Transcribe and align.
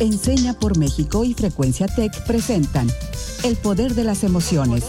Enseña 0.00 0.54
por 0.54 0.78
México 0.78 1.24
y 1.24 1.34
Frecuencia 1.34 1.86
Tech 1.86 2.10
presentan 2.26 2.86
El 3.44 3.56
Poder 3.56 3.92
de 3.92 4.04
las 4.04 4.24
Emociones, 4.24 4.82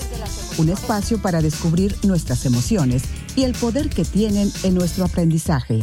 un 0.57 0.69
espacio 0.69 1.21
para 1.21 1.41
descubrir 1.41 1.95
nuestras 2.07 2.45
emociones 2.45 3.03
y 3.35 3.43
el 3.43 3.51
poder 3.51 3.89
que 3.89 4.05
tienen 4.05 4.47
en 4.63 4.73
nuestro 4.73 5.03
aprendizaje. 5.03 5.81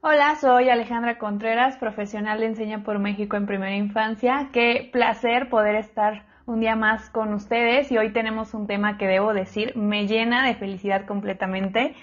Hola, 0.00 0.36
soy 0.40 0.68
Alejandra 0.68 1.18
Contreras, 1.18 1.76
profesional 1.78 2.38
de 2.38 2.46
Enseña 2.46 2.84
por 2.84 3.00
México 3.00 3.36
en 3.36 3.46
Primera 3.46 3.74
Infancia. 3.74 4.50
Qué 4.52 4.88
placer 4.92 5.50
poder 5.50 5.74
estar 5.74 6.26
un 6.46 6.60
día 6.60 6.76
más 6.76 7.10
con 7.10 7.34
ustedes 7.34 7.90
y 7.90 7.98
hoy 7.98 8.12
tenemos 8.12 8.54
un 8.54 8.68
tema 8.68 8.98
que 8.98 9.08
debo 9.08 9.34
decir 9.34 9.76
me 9.76 10.06
llena 10.06 10.46
de 10.46 10.54
felicidad 10.54 11.06
completamente. 11.06 11.96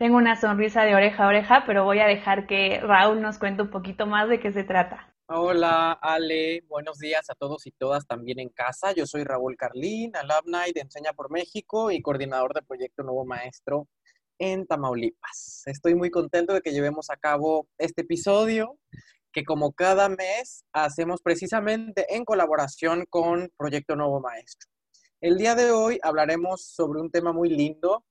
Tengo 0.00 0.16
una 0.16 0.40
sonrisa 0.40 0.84
de 0.84 0.94
oreja 0.94 1.24
a 1.24 1.28
oreja, 1.28 1.64
pero 1.66 1.84
voy 1.84 1.98
a 1.98 2.06
dejar 2.06 2.46
que 2.46 2.80
Raúl 2.80 3.20
nos 3.20 3.38
cuente 3.38 3.60
un 3.60 3.68
poquito 3.68 4.06
más 4.06 4.30
de 4.30 4.40
qué 4.40 4.50
se 4.50 4.64
trata. 4.64 5.14
Hola 5.26 5.92
Ale, 5.92 6.64
buenos 6.68 6.96
días 6.96 7.28
a 7.28 7.34
todos 7.34 7.66
y 7.66 7.70
todas 7.72 8.06
también 8.06 8.40
en 8.40 8.48
casa. 8.48 8.92
Yo 8.92 9.04
soy 9.04 9.24
Raúl 9.24 9.58
Carlín, 9.58 10.12
alumni 10.16 10.72
de 10.74 10.80
Enseña 10.80 11.12
por 11.12 11.30
México 11.30 11.90
y 11.90 12.00
coordinador 12.00 12.54
de 12.54 12.62
Proyecto 12.62 13.02
Nuevo 13.02 13.26
Maestro 13.26 13.88
en 14.38 14.66
Tamaulipas. 14.66 15.64
Estoy 15.66 15.94
muy 15.94 16.10
contento 16.10 16.54
de 16.54 16.62
que 16.62 16.72
llevemos 16.72 17.10
a 17.10 17.18
cabo 17.18 17.68
este 17.76 18.00
episodio 18.00 18.78
que 19.34 19.44
como 19.44 19.72
cada 19.72 20.08
mes 20.08 20.64
hacemos 20.72 21.20
precisamente 21.20 22.06
en 22.16 22.24
colaboración 22.24 23.04
con 23.10 23.52
Proyecto 23.58 23.96
Nuevo 23.96 24.18
Maestro. 24.18 24.70
El 25.20 25.36
día 25.36 25.54
de 25.54 25.72
hoy 25.72 25.98
hablaremos 26.02 26.64
sobre 26.64 27.02
un 27.02 27.10
tema 27.10 27.34
muy 27.34 27.50
lindo 27.50 28.06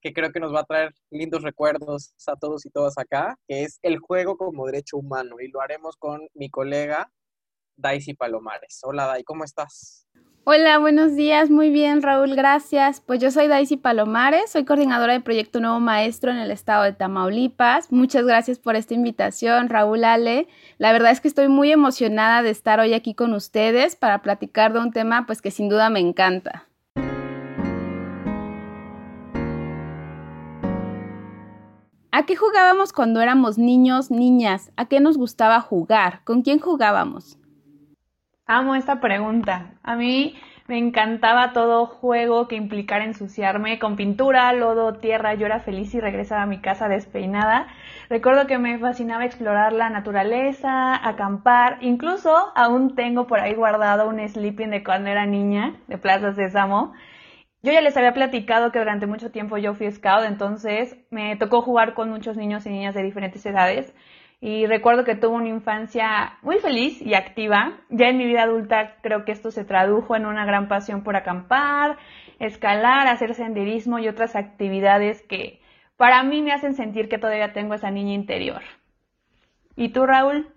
que 0.00 0.12
creo 0.12 0.32
que 0.32 0.40
nos 0.40 0.54
va 0.54 0.60
a 0.60 0.64
traer 0.64 0.94
lindos 1.10 1.42
recuerdos 1.42 2.14
a 2.26 2.36
todos 2.36 2.64
y 2.66 2.70
todas 2.70 2.98
acá, 2.98 3.36
que 3.46 3.64
es 3.64 3.78
el 3.82 3.98
juego 3.98 4.36
como 4.36 4.66
derecho 4.66 4.96
humano 4.96 5.36
y 5.40 5.48
lo 5.48 5.60
haremos 5.60 5.96
con 5.96 6.28
mi 6.34 6.50
colega 6.50 7.10
Daisy 7.76 8.14
Palomares. 8.14 8.80
Hola 8.82 9.06
Dai, 9.06 9.24
¿cómo 9.24 9.44
estás? 9.44 10.06
Hola, 10.44 10.78
buenos 10.78 11.16
días, 11.16 11.50
muy 11.50 11.70
bien 11.70 12.00
Raúl, 12.00 12.34
gracias. 12.34 13.00
Pues 13.00 13.20
yo 13.20 13.30
soy 13.30 13.46
Daisy 13.46 13.76
Palomares, 13.76 14.50
soy 14.50 14.64
coordinadora 14.64 15.12
de 15.12 15.20
Proyecto 15.20 15.60
Nuevo 15.60 15.80
Maestro 15.80 16.30
en 16.30 16.38
el 16.38 16.50
estado 16.50 16.84
de 16.84 16.94
Tamaulipas. 16.94 17.92
Muchas 17.92 18.24
gracias 18.24 18.58
por 18.58 18.74
esta 18.74 18.94
invitación, 18.94 19.68
Raúl 19.68 20.02
Ale. 20.02 20.48
La 20.78 20.92
verdad 20.92 21.12
es 21.12 21.20
que 21.20 21.28
estoy 21.28 21.48
muy 21.48 21.70
emocionada 21.70 22.42
de 22.42 22.50
estar 22.50 22.80
hoy 22.80 22.94
aquí 22.94 23.14
con 23.14 23.34
ustedes 23.34 23.96
para 23.96 24.22
platicar 24.22 24.72
de 24.72 24.80
un 24.80 24.92
tema 24.92 25.26
pues 25.26 25.42
que 25.42 25.50
sin 25.50 25.68
duda 25.68 25.90
me 25.90 26.00
encanta. 26.00 26.69
¿A 32.20 32.26
qué 32.26 32.36
jugábamos 32.36 32.92
cuando 32.92 33.22
éramos 33.22 33.56
niños, 33.56 34.10
niñas? 34.10 34.72
¿A 34.76 34.84
qué 34.84 35.00
nos 35.00 35.16
gustaba 35.16 35.58
jugar? 35.62 36.20
¿Con 36.24 36.42
quién 36.42 36.58
jugábamos? 36.58 37.38
Amo 38.44 38.74
esta 38.74 39.00
pregunta. 39.00 39.78
A 39.82 39.96
mí 39.96 40.36
me 40.68 40.76
encantaba 40.76 41.54
todo 41.54 41.86
juego 41.86 42.46
que 42.46 42.56
implicara 42.56 43.06
ensuciarme 43.06 43.78
con 43.78 43.96
pintura, 43.96 44.52
lodo, 44.52 44.98
tierra. 44.98 45.32
Yo 45.32 45.46
era 45.46 45.60
feliz 45.60 45.94
y 45.94 46.00
regresaba 46.00 46.42
a 46.42 46.46
mi 46.46 46.60
casa 46.60 46.88
despeinada. 46.88 47.68
Recuerdo 48.10 48.46
que 48.46 48.58
me 48.58 48.78
fascinaba 48.78 49.24
explorar 49.24 49.72
la 49.72 49.88
naturaleza, 49.88 50.94
acampar. 51.08 51.78
Incluso 51.80 52.52
aún 52.54 52.94
tengo 52.96 53.26
por 53.26 53.40
ahí 53.40 53.54
guardado 53.54 54.06
un 54.06 54.20
sleeping 54.28 54.68
de 54.68 54.84
cuando 54.84 55.08
era 55.08 55.24
niña, 55.24 55.76
de 55.88 55.96
Plaza 55.96 56.34
Sésamo. 56.34 56.92
Yo 57.62 57.72
ya 57.72 57.82
les 57.82 57.96
había 57.96 58.14
platicado 58.14 58.72
que 58.72 58.78
durante 58.78 59.06
mucho 59.06 59.30
tiempo 59.30 59.58
yo 59.58 59.74
fui 59.74 59.90
scout, 59.90 60.24
entonces 60.24 60.96
me 61.10 61.36
tocó 61.36 61.60
jugar 61.60 61.92
con 61.92 62.08
muchos 62.08 62.36
niños 62.36 62.64
y 62.64 62.70
niñas 62.70 62.94
de 62.94 63.02
diferentes 63.02 63.44
edades 63.44 63.94
y 64.40 64.64
recuerdo 64.64 65.04
que 65.04 65.14
tuve 65.14 65.34
una 65.34 65.48
infancia 65.48 66.38
muy 66.40 66.58
feliz 66.58 67.02
y 67.02 67.12
activa. 67.12 67.78
Ya 67.90 68.08
en 68.08 68.16
mi 68.16 68.24
vida 68.24 68.44
adulta 68.44 68.96
creo 69.02 69.26
que 69.26 69.32
esto 69.32 69.50
se 69.50 69.64
tradujo 69.64 70.16
en 70.16 70.24
una 70.24 70.46
gran 70.46 70.68
pasión 70.68 71.04
por 71.04 71.16
acampar, 71.16 71.98
escalar, 72.38 73.06
hacer 73.06 73.34
senderismo 73.34 73.98
y 73.98 74.08
otras 74.08 74.36
actividades 74.36 75.20
que 75.20 75.60
para 75.98 76.22
mí 76.22 76.40
me 76.40 76.52
hacen 76.52 76.74
sentir 76.74 77.10
que 77.10 77.18
todavía 77.18 77.52
tengo 77.52 77.74
esa 77.74 77.90
niña 77.90 78.14
interior. 78.14 78.62
¿Y 79.76 79.90
tú, 79.90 80.06
Raúl? 80.06 80.50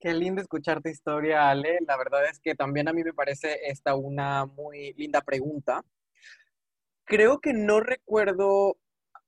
Qué 0.00 0.12
lindo 0.12 0.40
escuchar 0.40 0.82
tu 0.82 0.88
historia, 0.88 1.48
Ale. 1.48 1.78
La 1.86 1.96
verdad 1.96 2.24
es 2.28 2.40
que 2.40 2.56
también 2.56 2.88
a 2.88 2.92
mí 2.92 3.04
me 3.04 3.12
parece 3.12 3.60
esta 3.68 3.94
una 3.94 4.46
muy 4.46 4.92
linda 4.94 5.20
pregunta. 5.20 5.84
Creo 7.12 7.40
que 7.40 7.52
no 7.52 7.80
recuerdo 7.80 8.78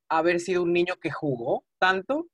haber 0.09 0.41
sido 0.41 0.63
un 0.63 0.73
niño 0.73 0.95
que 1.03 1.11
jugó 1.11 1.67
tanto, 1.79 2.29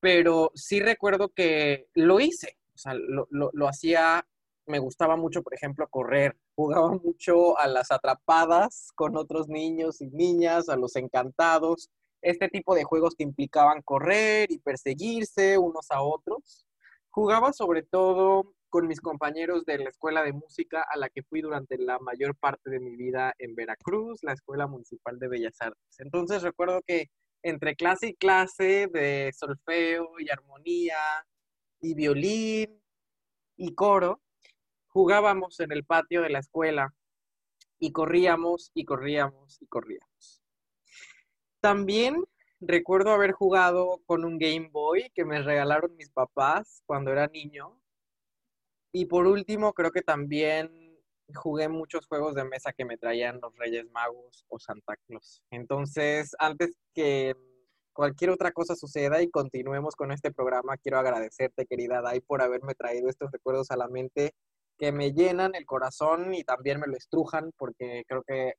pero 0.00 0.50
sí 0.56 0.80
recuerdo 0.80 1.28
que 1.28 1.86
lo 1.94 2.18
hice, 2.18 2.58
o 2.74 2.78
sea, 2.78 2.94
lo, 2.94 3.28
lo, 3.30 3.68
hacía, 3.68 4.26
me 4.66 4.80
gustaba 4.80 5.14
mucho, 5.14 5.44
por 5.44 5.54
ejemplo, 5.54 5.86
correr, 5.88 6.36
jugaba 6.56 6.88
mucho 7.04 7.56
a 7.56 7.68
las 7.68 7.92
atrapadas 7.92 8.88
con 8.96 9.16
otros 9.16 9.46
niños 9.46 10.00
y 10.00 10.08
niñas, 10.08 10.68
a 10.68 10.74
los 10.74 10.96
encantados, 10.96 11.88
este 12.20 12.48
tipo 12.48 12.74
de 12.74 12.82
juegos 12.82 13.14
que 13.14 13.22
implicaban 13.22 13.80
correr 13.80 14.50
y 14.50 14.58
perseguirse 14.58 15.56
unos 15.56 15.88
a 15.92 16.02
otros. 16.02 16.66
Jugaba 17.10 17.52
sobre 17.52 17.84
todo 17.84 18.52
con 18.74 18.88
mis 18.88 19.00
compañeros 19.00 19.64
de 19.66 19.78
la 19.78 19.88
escuela 19.88 20.24
de 20.24 20.32
música 20.32 20.84
a 20.90 20.98
la 20.98 21.08
que 21.08 21.22
fui 21.22 21.40
durante 21.40 21.78
la 21.78 22.00
mayor 22.00 22.34
parte 22.34 22.70
de 22.70 22.80
mi 22.80 22.96
vida 22.96 23.32
en 23.38 23.54
Veracruz, 23.54 24.24
la 24.24 24.32
Escuela 24.32 24.66
Municipal 24.66 25.16
de 25.20 25.28
Bellas 25.28 25.54
Artes. 25.60 26.00
Entonces 26.00 26.42
recuerdo 26.42 26.82
que 26.84 27.06
entre 27.44 27.76
clase 27.76 28.08
y 28.08 28.14
clase 28.16 28.88
de 28.92 29.30
solfeo 29.32 30.18
y 30.18 30.28
armonía 30.28 30.96
y 31.82 31.94
violín 31.94 32.82
y 33.56 33.74
coro, 33.76 34.20
jugábamos 34.88 35.60
en 35.60 35.70
el 35.70 35.84
patio 35.84 36.22
de 36.22 36.30
la 36.30 36.40
escuela 36.40 36.92
y 37.78 37.92
corríamos 37.92 38.72
y 38.74 38.84
corríamos 38.84 39.62
y 39.62 39.68
corríamos. 39.68 40.42
También 41.60 42.24
recuerdo 42.58 43.12
haber 43.12 43.30
jugado 43.30 44.00
con 44.04 44.24
un 44.24 44.36
Game 44.36 44.70
Boy 44.72 45.12
que 45.14 45.24
me 45.24 45.40
regalaron 45.40 45.94
mis 45.94 46.10
papás 46.10 46.82
cuando 46.86 47.12
era 47.12 47.28
niño. 47.28 47.78
Y 48.96 49.06
por 49.06 49.26
último, 49.26 49.72
creo 49.72 49.90
que 49.90 50.02
también 50.02 50.70
jugué 51.34 51.68
muchos 51.68 52.06
juegos 52.06 52.36
de 52.36 52.44
mesa 52.44 52.72
que 52.72 52.84
me 52.84 52.96
traían 52.96 53.40
los 53.40 53.52
Reyes 53.56 53.90
Magos 53.90 54.44
o 54.46 54.60
Santa 54.60 54.94
Claus. 55.08 55.42
Entonces, 55.50 56.36
antes 56.38 56.76
que 56.94 57.34
cualquier 57.92 58.30
otra 58.30 58.52
cosa 58.52 58.76
suceda 58.76 59.20
y 59.20 59.28
continuemos 59.30 59.96
con 59.96 60.12
este 60.12 60.30
programa, 60.30 60.76
quiero 60.76 61.00
agradecerte, 61.00 61.66
querida 61.66 62.02
Dai, 62.02 62.20
por 62.20 62.40
haberme 62.40 62.76
traído 62.76 63.08
estos 63.08 63.32
recuerdos 63.32 63.72
a 63.72 63.76
la 63.76 63.88
mente 63.88 64.32
que 64.78 64.92
me 64.92 65.12
llenan 65.12 65.56
el 65.56 65.66
corazón 65.66 66.32
y 66.32 66.44
también 66.44 66.78
me 66.78 66.86
lo 66.86 66.96
estrujan, 66.96 67.50
porque 67.58 68.04
creo 68.06 68.22
que 68.22 68.54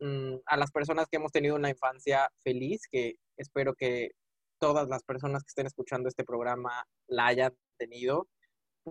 mm, 0.00 0.40
a 0.44 0.58
las 0.58 0.70
personas 0.72 1.06
que 1.10 1.16
hemos 1.16 1.32
tenido 1.32 1.56
una 1.56 1.70
infancia 1.70 2.28
feliz, 2.44 2.82
que 2.90 3.14
espero 3.38 3.72
que 3.74 4.10
todas 4.60 4.88
las 4.88 5.04
personas 5.04 5.42
que 5.42 5.48
estén 5.48 5.66
escuchando 5.66 6.10
este 6.10 6.24
programa 6.24 6.84
la 7.06 7.28
hayan 7.28 7.56
tenido, 7.78 8.28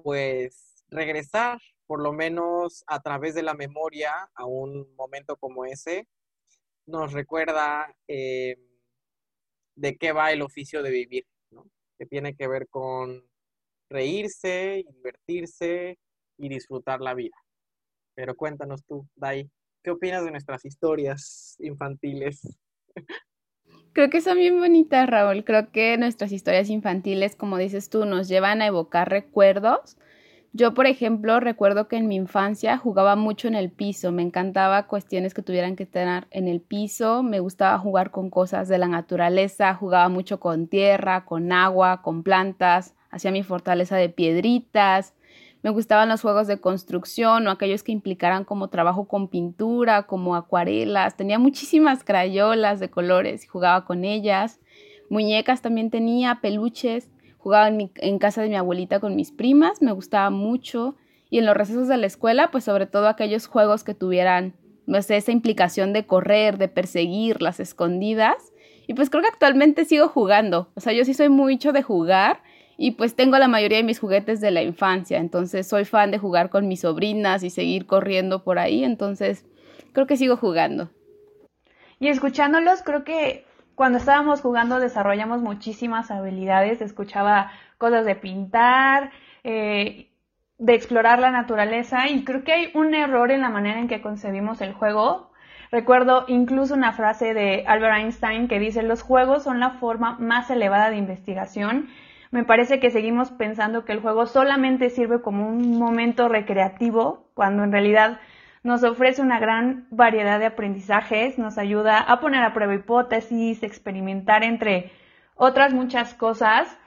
pues 0.02 0.86
regresar 0.90 1.60
por 1.88 2.02
lo 2.02 2.12
menos 2.12 2.84
a 2.88 3.02
través 3.02 3.34
de 3.34 3.44
la 3.44 3.54
memoria 3.54 4.30
a 4.36 4.46
un 4.46 4.94
momento 4.96 5.38
como 5.38 5.66
ese, 5.66 6.08
nos 6.86 7.14
recuerda 7.14 7.96
eh, 8.08 8.58
de 9.76 9.98
qué 9.98 10.12
va 10.12 10.32
el 10.32 10.42
oficio 10.42 10.84
de 10.84 10.92
vivir, 10.92 11.26
¿no? 11.52 11.66
que 11.98 12.06
tiene 12.06 12.36
que 12.36 12.48
ver 12.48 12.68
con 12.68 13.24
reírse, 13.90 14.84
invertirse 14.88 15.98
y 16.38 16.50
disfrutar 16.50 17.00
la 17.00 17.14
vida. 17.14 17.36
Pero 18.16 18.36
cuéntanos 18.36 18.84
tú, 18.86 19.08
Dai, 19.16 19.50
¿qué 19.84 19.92
opinas 19.92 20.26
de 20.26 20.32
nuestras 20.32 20.66
historias 20.66 21.56
infantiles? 21.60 22.42
Creo 23.98 24.12
que 24.12 24.22
son 24.22 24.38
bien 24.38 24.60
bonitas, 24.60 25.10
Raúl. 25.10 25.44
Creo 25.44 25.72
que 25.72 25.98
nuestras 25.98 26.32
historias 26.32 26.70
infantiles, 26.70 27.36
como 27.36 27.58
dices 27.58 27.90
tú, 27.90 28.06
nos 28.06 28.28
llevan 28.28 28.62
a 28.62 28.68
evocar 28.68 29.10
recuerdos. 29.10 29.98
Yo, 30.54 30.76
por 30.76 30.86
ejemplo, 30.86 31.40
recuerdo 31.40 31.88
que 31.88 31.96
en 31.96 32.08
mi 32.08 32.16
infancia 32.16 32.78
jugaba 32.78 33.16
mucho 33.16 33.48
en 33.48 33.56
el 33.56 33.72
piso, 33.72 34.12
me 34.12 34.22
encantaba 34.22 34.86
cuestiones 34.86 35.34
que 35.34 35.42
tuvieran 35.42 35.76
que 35.76 35.82
estar 35.82 36.28
en 36.30 36.48
el 36.48 36.62
piso, 36.62 37.24
me 37.24 37.40
gustaba 37.40 37.80
jugar 37.80 38.12
con 38.12 38.30
cosas 38.30 38.68
de 38.68 38.78
la 38.78 38.88
naturaleza, 38.88 39.74
jugaba 39.74 40.10
mucho 40.10 40.40
con 40.40 40.68
tierra, 40.68 41.26
con 41.26 41.52
agua, 41.52 42.04
con 42.04 42.22
plantas, 42.22 42.94
hacía 43.10 43.32
mi 43.32 43.42
fortaleza 43.42 43.98
de 43.98 44.10
piedritas, 44.10 45.16
me 45.68 45.74
gustaban 45.74 46.08
los 46.08 46.22
juegos 46.22 46.48
de 46.48 46.62
construcción 46.62 47.46
o 47.46 47.52
aquellos 47.52 47.84
que 47.84 47.92
implicaran 47.92 48.46
como 48.46 48.70
trabajo 48.70 49.06
con 49.06 49.28
pintura, 49.28 50.04
como 50.04 50.38
acuarelas, 50.38 51.18
tenía 51.18 51.40
muchísimas 51.40 52.06
crayolas 52.06 52.80
de 52.80 52.90
colores 52.90 53.44
y 53.44 53.48
jugaba 53.48 53.84
con 53.84 54.06
ellas, 54.06 54.62
muñecas 55.10 55.62
también 55.62 55.90
tenía, 55.90 56.40
peluches 56.42 57.10
jugaba 57.38 57.68
en, 57.68 58.20
casa 58.20 58.42
de 58.42 58.48
mi 58.48 58.56
abuelita 58.56 59.02
con 59.02 59.18
mis 59.18 59.34
primas, 59.34 59.82
me 59.82 59.92
gustaba 59.92 60.30
mucho. 60.30 60.96
Y 61.30 61.40
en 61.40 61.46
los 61.46 61.58
recesos 61.58 61.90
de 61.90 61.98
la 61.98 62.08
escuela, 62.08 62.50
pues 62.50 62.64
sobre 62.64 62.86
todo 62.88 63.10
aquellos 63.10 63.48
juegos 63.48 63.84
que 63.84 63.94
tuvieran, 63.94 64.54
no 64.86 65.02
sé, 65.02 65.18
esa 65.18 65.34
implicación 65.34 65.92
de 65.92 66.06
correr, 66.06 66.58
de 66.58 66.70
perseguir, 66.70 67.42
las 67.42 67.60
escondidas. 67.60 68.54
Y 68.88 68.94
pues 68.94 69.10
creo 69.10 69.22
que 69.22 69.30
actualmente 69.30 69.84
sigo 69.84 70.08
jugando. 70.08 70.70
O 70.76 70.80
sea, 70.80 70.94
yo 70.94 71.04
sí 71.04 71.14
soy 71.14 71.28
mucho 71.28 71.74
de 71.74 71.84
jugar 71.84 72.42
y 72.78 72.92
pues 72.92 73.16
tengo 73.16 73.38
la 73.38 73.48
mayoría 73.48 73.78
de 73.78 73.84
mis 73.84 74.00
juguetes 74.00 74.40
de 74.40 74.52
la 74.52 74.62
infancia, 74.62 75.18
entonces 75.18 75.68
soy 75.68 75.84
fan 75.84 76.12
de 76.12 76.20
jugar 76.20 76.50
con 76.50 76.68
mis 76.68 76.82
sobrinas 76.82 77.44
y 77.44 77.50
seguir 77.50 77.88
corriendo 77.88 78.44
por 78.44 78.60
ahí, 78.60 78.84
entonces 78.84 79.46
creo 79.94 80.06
que 80.06 80.18
sigo 80.18 80.38
jugando. 80.38 80.90
Y 82.00 82.10
escuchándolos, 82.10 82.84
creo 82.84 83.04
que 83.04 83.46
cuando 83.74 83.98
estábamos 83.98 84.42
jugando 84.42 84.80
desarrollamos 84.80 85.42
muchísimas 85.42 86.12
habilidades, 86.12 86.82
escuchaba 86.82 87.52
cosas 87.78 88.06
de 88.06 88.16
pintar, 88.16 89.12
eh, 89.44 90.10
de 90.60 90.74
explorar 90.74 91.20
la 91.20 91.32
naturaleza 91.32 92.08
y 92.08 92.24
creo 92.24 92.44
que 92.44 92.54
hay 92.54 92.72
un 92.74 92.94
error 92.94 93.32
en 93.32 93.42
la 93.42 93.50
manera 93.50 93.80
en 93.80 93.88
que 93.88 94.02
concebimos 94.02 94.62
el 94.62 94.74
juego. 94.74 95.32
Recuerdo 95.72 96.26
incluso 96.28 96.74
una 96.74 96.94
frase 96.94 97.34
de 97.34 97.66
Albert 97.68 97.98
Einstein 97.98 98.48
que 98.48 98.60
dice 98.60 98.84
los 98.84 99.02
juegos 99.02 99.44
son 99.44 99.60
la 99.60 99.72
forma 99.72 100.18
más 100.20 100.50
elevada 100.50 100.90
de 100.90 100.98
investigación. 100.98 101.90
Me 102.32 102.44
parece 102.44 102.80
que 102.80 102.92
seguimos 102.92 103.32
pensando 103.32 103.86
que 103.86 103.94
el 103.94 104.02
juego 104.02 104.26
solamente 104.26 104.90
sirve 104.90 105.22
como 105.22 105.48
un 105.48 105.78
momento 105.78 106.28
recreativo, 106.28 107.30
cuando 107.34 107.64
en 107.64 107.72
realidad 107.72 108.20
nos 108.64 108.84
ofrece 108.84 109.22
una 109.22 109.40
gran 109.40 109.88
variedad 109.92 110.40
de 110.40 110.48
aprendizajes, 110.48 111.38
nos 111.38 111.58
ayuda 111.58 112.00
a 112.00 112.20
poner 112.20 112.44
a 112.44 112.54
prueba 112.54 112.76
hipótesis, 112.76 113.64
experimentar 113.64 114.44
entre 114.44 114.92
otras 115.36 115.74
muchas 115.74 116.14
cosas. 116.14 116.78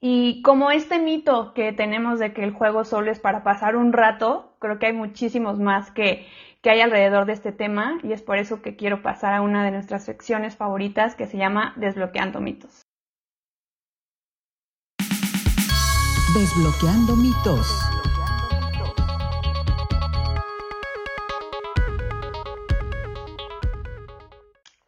Y 0.00 0.42
como 0.42 0.70
este 0.70 0.98
mito 0.98 1.54
que 1.54 1.72
tenemos 1.72 2.18
de 2.18 2.34
que 2.34 2.44
el 2.44 2.52
juego 2.52 2.84
solo 2.84 3.10
es 3.10 3.20
para 3.20 3.42
pasar 3.44 3.76
un 3.76 3.92
rato, 3.92 4.56
creo 4.58 4.78
que 4.78 4.86
hay 4.86 4.92
muchísimos 4.92 5.60
más 5.60 5.90
que, 5.92 6.26
que 6.60 6.70
hay 6.70 6.80
alrededor 6.80 7.24
de 7.24 7.32
este 7.32 7.52
tema 7.52 7.98
y 8.02 8.12
es 8.12 8.20
por 8.20 8.36
eso 8.36 8.60
que 8.60 8.76
quiero 8.76 9.00
pasar 9.00 9.32
a 9.32 9.40
una 9.40 9.64
de 9.64 9.70
nuestras 9.70 10.04
secciones 10.04 10.56
favoritas 10.56 11.14
que 11.14 11.26
se 11.26 11.38
llama 11.38 11.72
Desbloqueando 11.76 12.40
mitos. 12.40 12.91
Desbloqueando 16.34 17.14
mitos. 17.14 17.66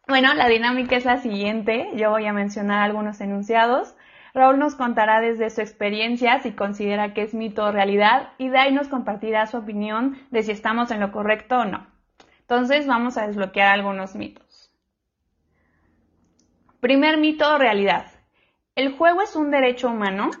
Bueno, 0.07 0.33
la 0.33 0.47
dinámica 0.47 0.95
es 0.95 1.05
la 1.05 1.17
siguiente. 1.17 1.91
Yo 1.95 2.09
voy 2.09 2.25
a 2.25 2.33
mencionar 2.33 2.81
algunos 2.81 3.21
enunciados. 3.21 3.95
Raúl 4.33 4.57
nos 4.57 4.73
contará 4.73 5.21
desde 5.21 5.51
su 5.51 5.61
experiencia 5.61 6.39
si 6.39 6.53
considera 6.53 7.13
que 7.13 7.21
es 7.21 7.35
mito 7.35 7.65
o 7.65 7.71
realidad 7.71 8.29
y 8.39 8.49
ahí 8.55 8.73
nos 8.73 8.87
compartirá 8.87 9.45
su 9.45 9.57
opinión 9.57 10.17
de 10.31 10.41
si 10.41 10.51
estamos 10.51 10.89
en 10.89 10.99
lo 10.99 11.11
correcto 11.11 11.59
o 11.59 11.65
no. 11.65 11.85
Entonces 12.39 12.87
vamos 12.87 13.17
a 13.17 13.27
desbloquear 13.27 13.71
algunos 13.71 14.15
mitos. 14.15 14.71
Primer 16.79 17.19
mito 17.19 17.53
o 17.53 17.59
realidad. 17.59 18.07
¿El 18.73 18.97
juego 18.97 19.21
es 19.21 19.35
un 19.35 19.51
derecho 19.51 19.89
humano? 19.89 20.31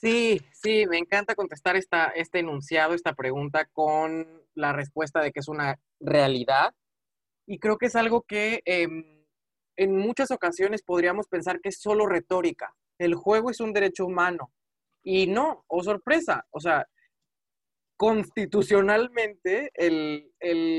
Sí, 0.00 0.40
sí, 0.52 0.86
me 0.86 0.98
encanta 0.98 1.34
contestar 1.34 1.76
esta, 1.76 2.06
este 2.06 2.38
enunciado, 2.38 2.94
esta 2.94 3.12
pregunta 3.14 3.66
con 3.72 4.42
la 4.54 4.72
respuesta 4.72 5.20
de 5.20 5.30
que 5.30 5.40
es 5.40 5.48
una 5.48 5.78
realidad 6.00 6.74
y 7.46 7.58
creo 7.58 7.78
que 7.78 7.86
es 7.86 7.96
algo 7.96 8.22
que 8.22 8.62
em, 8.64 9.24
en 9.76 9.96
muchas 9.96 10.30
ocasiones 10.30 10.82
podríamos 10.82 11.26
pensar 11.26 11.60
que 11.60 11.70
es 11.70 11.80
solo 11.80 12.06
retórica. 12.06 12.74
El 12.96 13.14
juego 13.14 13.50
es 13.50 13.58
un 13.58 13.72
derecho 13.72 14.06
humano. 14.06 14.52
Y 15.02 15.26
no, 15.26 15.64
o 15.66 15.78
oh 15.78 15.82
sorpresa, 15.82 16.46
o 16.50 16.60
sea, 16.60 16.86
constitucionalmente 17.96 19.70
el, 19.74 20.32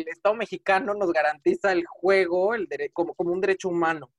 Estado 0.08 0.36
mexicano 0.36 0.94
nos 0.94 1.12
garantiza 1.12 1.72
el 1.74 1.86
juego 1.86 2.56
el 2.56 2.70
como, 2.94 3.14
como 3.16 3.34
un 3.34 3.42
derecho 3.42 3.68
humano. 3.68 4.12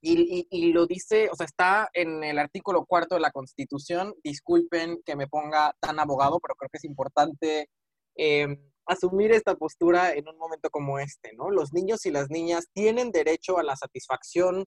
Y, 0.00 0.72
lo 0.72 0.86
dice, 0.86 1.28
o 1.32 1.34
sea, 1.34 1.46
está 1.46 1.88
en 1.92 2.22
el 2.22 2.38
artículo 2.38 2.84
cuarto 2.84 3.16
de 3.16 3.20
la 3.20 3.32
Constitución. 3.32 4.14
Disculpen 4.22 5.00
que 5.04 5.16
me 5.16 5.26
ponga 5.26 5.74
tan 5.80 5.98
abogado, 5.98 6.38
pero 6.40 6.54
creo 6.54 6.68
que 6.70 6.78
es 6.78 6.84
importante 6.84 7.68
eh, 8.16 8.46
asumir 8.86 9.32
esta 9.32 9.56
postura 9.56 10.12
en 10.12 10.28
un 10.28 10.38
momento 10.38 10.70
como 10.70 10.98
este, 10.98 11.32
¿no? 11.34 11.50
Los 11.50 11.72
niños 11.72 12.06
y 12.06 12.10
las 12.12 12.30
niñas 12.30 12.66
tienen 12.72 13.10
derecho 13.10 13.58
a 13.58 13.64
la 13.64 13.74
satisfacción 13.74 14.64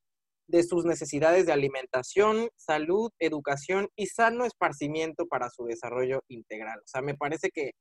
de 0.47 0.63
sus 0.63 0.83
necesidades 0.83 1.45
de 1.45 1.53
alimentación, 1.53 2.49
salud, 2.57 3.11
educación 3.19 3.87
y 3.95 4.07
sano 4.07 4.45
esparcimiento 4.45 5.27
para 5.27 5.49
su 5.49 5.65
desarrollo 5.65 6.23
integral. 6.27 6.79
O 6.79 6.87
sea, 6.87 7.01
me 7.01 7.15
parece 7.15 7.49
que 7.51 7.73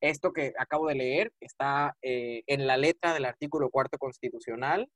esto 0.00 0.32
que 0.32 0.52
acabo 0.58 0.88
de 0.88 0.96
leer 0.96 1.32
está 1.40 1.96
eh, 2.02 2.42
en 2.46 2.66
la 2.66 2.76
letra 2.76 3.14
del 3.14 3.24
artículo 3.24 3.70
cuarto 3.70 3.96
constitucional, 3.96 4.88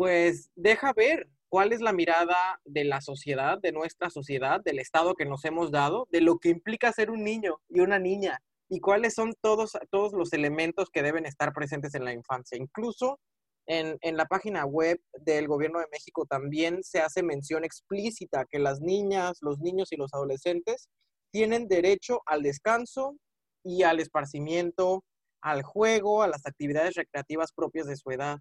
pues 0.00 0.48
deja 0.56 0.94
ver 0.94 1.28
cuál 1.50 1.74
es 1.74 1.82
la 1.82 1.92
mirada 1.92 2.58
de 2.64 2.84
la 2.84 3.02
sociedad, 3.02 3.58
de 3.60 3.70
nuestra 3.70 4.08
sociedad, 4.08 4.62
del 4.64 4.78
Estado 4.78 5.14
que 5.14 5.26
nos 5.26 5.44
hemos 5.44 5.70
dado, 5.70 6.08
de 6.10 6.22
lo 6.22 6.38
que 6.38 6.48
implica 6.48 6.90
ser 6.90 7.10
un 7.10 7.22
niño 7.22 7.60
y 7.68 7.80
una 7.80 7.98
niña 7.98 8.38
y 8.70 8.80
cuáles 8.80 9.12
son 9.12 9.34
todos, 9.42 9.72
todos 9.90 10.14
los 10.14 10.32
elementos 10.32 10.88
que 10.90 11.02
deben 11.02 11.26
estar 11.26 11.52
presentes 11.52 11.94
en 11.94 12.06
la 12.06 12.14
infancia. 12.14 12.56
Incluso 12.56 13.20
en, 13.66 13.98
en, 14.00 14.16
la 14.16 14.24
página 14.24 14.64
web 14.64 14.98
del 15.18 15.48
Gobierno 15.48 15.80
de 15.80 15.88
México 15.92 16.24
también 16.24 16.82
se 16.82 17.00
hace 17.00 17.22
mención 17.22 17.62
explícita 17.62 18.46
que 18.50 18.58
las 18.58 18.80
niñas, 18.80 19.36
los 19.42 19.58
niños 19.58 19.92
y 19.92 19.96
los 19.96 20.14
adolescentes 20.14 20.88
tienen 21.30 21.68
derecho 21.68 22.22
al 22.24 22.42
descanso 22.42 23.18
y 23.62 23.82
al 23.82 24.00
esparcimiento, 24.00 25.04
al 25.42 25.62
juego, 25.62 26.22
a 26.22 26.28
las 26.28 26.46
actividades 26.46 26.94
recreativas 26.94 27.52
propias 27.52 27.86
de 27.86 27.96
su 27.96 28.10
edad, 28.12 28.38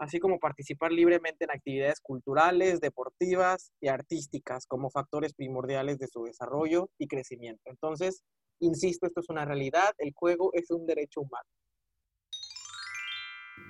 así 0.00 0.18
como 0.18 0.40
participar 0.40 0.90
libremente 0.90 1.44
en 1.44 1.52
actividades 1.52 2.00
culturales, 2.00 2.80
deportivas 2.80 3.70
y 3.80 3.86
artísticas 3.86 4.66
como 4.66 4.90
factores 4.90 5.34
primordiales 5.34 5.98
de 5.98 6.08
su 6.08 6.24
desarrollo 6.24 6.90
y 6.98 7.06
crecimiento. 7.06 7.62
Entonces, 7.66 8.24
Insisto, 8.62 9.06
esto 9.06 9.20
es 9.20 9.30
una 9.30 9.46
realidad, 9.46 9.94
el 9.96 10.12
juego 10.14 10.50
es 10.52 10.70
un 10.70 10.84
derecho 10.84 11.22
humano. 11.22 11.48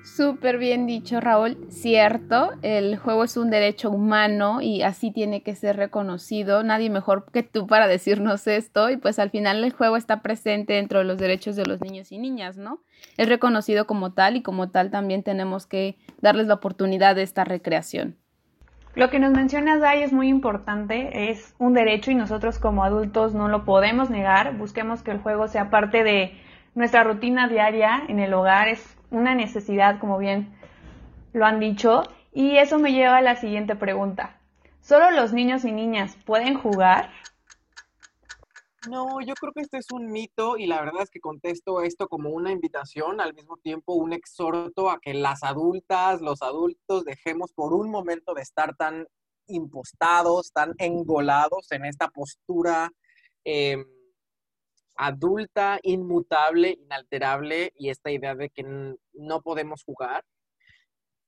Súper 0.02 0.58
bien 0.58 0.87
dicho, 0.87 1.20
Raúl. 1.20 1.56
Cierto, 1.69 2.50
el 2.62 2.96
juego 2.98 3.25
es 3.25 3.37
un 3.37 3.50
derecho 3.50 3.90
humano 3.90 4.60
y 4.60 4.82
así 4.82 5.12
tiene 5.12 5.42
que 5.42 5.54
ser 5.54 5.76
reconocido. 5.76 6.62
Nadie 6.62 6.90
mejor 6.90 7.31
que 7.31 7.42
tú 7.42 7.66
para 7.66 7.87
decirnos 7.87 8.46
esto 8.46 8.90
y 8.90 8.96
pues 8.96 9.19
al 9.19 9.31
final 9.31 9.62
el 9.62 9.72
juego 9.72 9.96
está 9.96 10.20
presente 10.20 10.75
dentro 10.75 10.98
de 10.98 11.04
los 11.04 11.19
derechos 11.19 11.54
de 11.54 11.66
los 11.66 11.81
niños 11.81 12.12
y 12.12 12.19
niñas, 12.19 12.56
¿no? 12.56 12.81
Es 13.19 13.28
reconocido 13.28 13.87
como 13.87 14.12
tal 14.12 14.37
y 14.37 14.42
como 14.42 14.70
tal 14.70 14.90
también 14.90 15.22
tenemos 15.22 15.66
que 15.66 15.96
darles 16.20 16.46
la 16.46 16.54
oportunidad 16.54 17.14
de 17.14 17.22
esta 17.22 17.44
recreación. 17.44 18.16
Lo 18.94 19.08
que 19.08 19.20
nos 19.20 19.31
mencionas, 19.31 19.81
Dai, 19.81 20.02
es 20.02 20.12
muy 20.12 20.28
importante, 20.28 21.31
es 21.31 21.54
un 21.58 21.75
derecho 21.75 22.10
y 22.10 22.16
nosotros 22.16 22.59
como 22.59 22.82
adultos 22.82 23.35
no 23.35 23.49
lo 23.49 23.64
podemos 23.64 24.11
negar. 24.11 24.56
Busquemos 24.56 25.02
que 25.02 25.12
el 25.12 25.18
juego 25.18 25.47
sea 25.47 25.70
parte 25.70 26.02
de 26.02 26.32
nuestra 26.75 27.04
rutina 27.04 27.47
diaria 27.49 28.02
en 28.09 28.18
el 28.18 28.35
hogar, 28.35 28.68
es 28.68 28.97
una 29.11 29.35
necesidad, 29.35 29.99
como 29.99 30.19
bien 30.19 30.55
lo 31.33 31.45
han 31.47 31.61
dicho. 31.61 32.02
Y 32.33 32.57
eso 32.57 32.79
me 32.79 32.93
lleva 32.93 33.19
a 33.19 33.23
la 33.23 33.37
siguiente 33.37 33.76
pregunta. 33.76 34.40
¿Solo 34.81 35.11
los 35.11 35.33
niños 35.33 35.64
y 35.64 35.73
niñas 35.73 36.17
pueden 36.25 36.55
jugar? 36.55 37.11
No, 38.88 39.21
yo 39.21 39.35
creo 39.35 39.52
que 39.52 39.61
este 39.61 39.76
es 39.76 39.90
un 39.93 40.11
mito 40.11 40.57
y 40.57 40.67
la 40.67 40.81
verdad 40.81 41.02
es 41.02 41.11
que 41.11 41.21
contesto 41.21 41.83
esto 41.83 42.09
como 42.09 42.31
una 42.31 42.50
invitación, 42.50 43.21
al 43.21 43.35
mismo 43.35 43.59
tiempo 43.59 43.93
un 43.93 44.14
exhorto 44.14 44.88
a 44.88 45.00
que 45.00 45.12
las 45.12 45.43
adultas, 45.43 46.23
los 46.23 46.40
adultos 46.40 47.05
dejemos 47.05 47.52
por 47.52 47.75
un 47.75 47.90
momento 47.90 48.33
de 48.33 48.40
estar 48.40 48.75
tan 48.76 49.07
impostados, 49.49 50.52
tan 50.52 50.75
engolados 50.79 51.71
en 51.73 51.85
esta 51.85 52.09
postura 52.09 52.90
em, 53.45 53.85
adulta, 55.00 55.80
inmutable, 55.83 56.76
inalterable 56.78 57.73
y 57.75 57.88
esta 57.88 58.11
idea 58.11 58.35
de 58.35 58.50
que 58.50 58.62
no 59.14 59.40
podemos 59.40 59.83
jugar. 59.83 60.23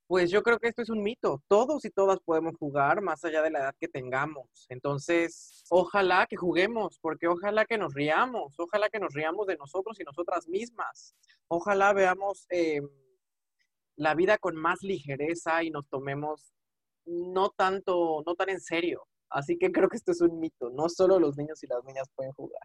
Pues 0.05 0.29
yo 0.29 0.43
creo 0.43 0.59
que 0.59 0.67
esto 0.67 0.83
es 0.83 0.89
un 0.89 1.01
mito. 1.01 1.41
Todos 1.47 1.83
y 1.83 1.89
todas 1.89 2.19
podemos 2.19 2.55
jugar 2.55 3.01
más 3.01 3.25
allá 3.25 3.41
de 3.41 3.49
la 3.49 3.59
edad 3.61 3.75
que 3.79 3.87
tengamos. 3.87 4.67
Entonces, 4.69 5.63
ojalá 5.71 6.27
que 6.27 6.35
juguemos, 6.35 6.99
porque 7.01 7.27
ojalá 7.27 7.65
que 7.65 7.79
nos 7.79 7.95
riamos, 7.95 8.53
ojalá 8.59 8.89
que 8.89 8.99
nos 8.99 9.11
riamos 9.11 9.47
de 9.47 9.57
nosotros 9.57 9.99
y 9.99 10.03
nosotras 10.03 10.47
mismas. 10.47 11.15
Ojalá 11.47 11.93
veamos 11.93 12.45
eh, 12.51 12.81
la 13.95 14.13
vida 14.13 14.37
con 14.37 14.55
más 14.55 14.83
ligereza 14.83 15.63
y 15.63 15.71
nos 15.71 15.87
tomemos 15.89 16.53
no 17.05 17.49
tanto, 17.49 18.21
no 18.23 18.35
tan 18.35 18.49
en 18.49 18.61
serio. 18.61 19.07
Así 19.31 19.57
que 19.57 19.71
creo 19.71 19.89
que 19.89 19.97
esto 19.97 20.11
es 20.11 20.21
un 20.21 20.39
mito. 20.39 20.69
No 20.69 20.89
solo 20.89 21.17
los 21.17 21.37
niños 21.37 21.63
y 21.63 21.67
las 21.67 21.83
niñas 21.85 22.07
pueden 22.15 22.33
jugar. 22.33 22.61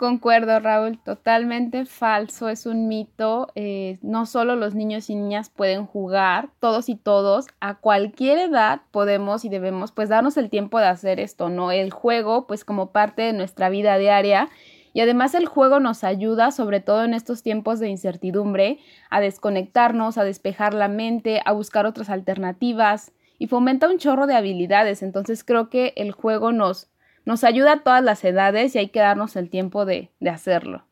Concuerdo, 0.00 0.58
Raúl, 0.60 0.98
totalmente 0.98 1.84
falso, 1.84 2.48
es 2.48 2.64
un 2.64 2.88
mito. 2.88 3.48
Eh, 3.54 3.98
no 4.00 4.24
solo 4.24 4.56
los 4.56 4.74
niños 4.74 5.10
y 5.10 5.14
niñas 5.14 5.50
pueden 5.50 5.84
jugar, 5.84 6.48
todos 6.58 6.88
y 6.88 6.96
todos, 6.96 7.48
a 7.60 7.74
cualquier 7.80 8.38
edad 8.38 8.80
podemos 8.92 9.44
y 9.44 9.50
debemos 9.50 9.92
pues 9.92 10.08
darnos 10.08 10.38
el 10.38 10.48
tiempo 10.48 10.78
de 10.78 10.86
hacer 10.86 11.20
esto, 11.20 11.50
¿no? 11.50 11.70
El 11.70 11.90
juego 11.90 12.46
pues 12.46 12.64
como 12.64 12.92
parte 12.92 13.20
de 13.20 13.34
nuestra 13.34 13.68
vida 13.68 13.98
diaria 13.98 14.48
y 14.94 15.02
además 15.02 15.34
el 15.34 15.44
juego 15.44 15.80
nos 15.80 16.02
ayuda, 16.02 16.50
sobre 16.50 16.80
todo 16.80 17.04
en 17.04 17.12
estos 17.12 17.42
tiempos 17.42 17.78
de 17.78 17.90
incertidumbre, 17.90 18.78
a 19.10 19.20
desconectarnos, 19.20 20.16
a 20.16 20.24
despejar 20.24 20.72
la 20.72 20.88
mente, 20.88 21.42
a 21.44 21.52
buscar 21.52 21.84
otras 21.84 22.08
alternativas 22.08 23.12
y 23.38 23.48
fomenta 23.48 23.86
un 23.86 23.98
chorro 23.98 24.26
de 24.26 24.34
habilidades. 24.34 25.02
Entonces 25.02 25.44
creo 25.44 25.68
que 25.68 25.92
el 25.96 26.12
juego 26.12 26.52
nos, 26.52 26.88
nos 27.30 27.44
ayuda 27.44 27.74
a 27.74 27.82
todas 27.84 28.02
las 28.02 28.24
edades 28.24 28.74
y 28.74 28.78
hay 28.80 28.88
que 28.88 28.98
darnos 28.98 29.36
el 29.36 29.50
tiempo 29.50 29.84
de, 29.84 30.10
de 30.18 30.30
hacerlo. 30.30 30.84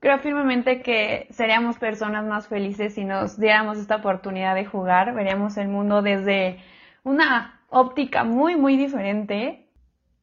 Creo 0.00 0.18
firmemente 0.18 0.80
que 0.80 1.26
seríamos 1.30 1.76
personas 1.76 2.24
más 2.24 2.48
felices 2.48 2.94
si 2.94 3.04
nos 3.04 3.38
diéramos 3.38 3.76
esta 3.76 3.96
oportunidad 3.96 4.54
de 4.54 4.64
jugar, 4.64 5.14
veríamos 5.14 5.58
el 5.58 5.68
mundo 5.68 6.00
desde 6.00 6.58
una 7.02 7.60
óptica 7.68 8.24
muy, 8.24 8.56
muy 8.56 8.78
diferente. 8.78 9.68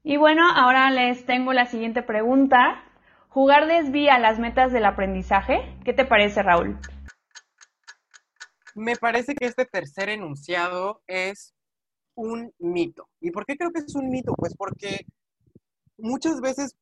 Y 0.04 0.18
bueno, 0.18 0.50
ahora 0.52 0.90
les 0.90 1.28
tengo 1.28 1.54
la 1.54 1.68
siguiente 1.68 2.02
pregunta. 2.02 2.84
¿Jugar 3.30 3.68
desvía 3.68 4.18
las 4.18 4.40
metas 4.40 4.72
del 4.72 4.86
aprendizaje? 4.86 5.62
¿Qué 5.86 5.94
te 5.94 6.06
parece, 6.06 6.42
Raúl? 6.42 6.80
Me 8.74 8.96
parece 8.96 9.36
que 9.36 9.46
este 9.46 9.66
tercer 9.66 10.10
enunciado 10.10 11.04
es 11.06 11.54
un 12.22 12.54
mito. 12.60 13.10
¿Y 13.20 13.32
por 13.32 13.46
qué 13.46 13.58
creo 13.58 13.72
que 13.72 13.80
es 13.80 13.96
un 13.96 14.10
mito? 14.10 14.34
Pues 14.36 14.56
porque 14.56 15.06
muchas 15.98 16.40
veces 16.42 16.76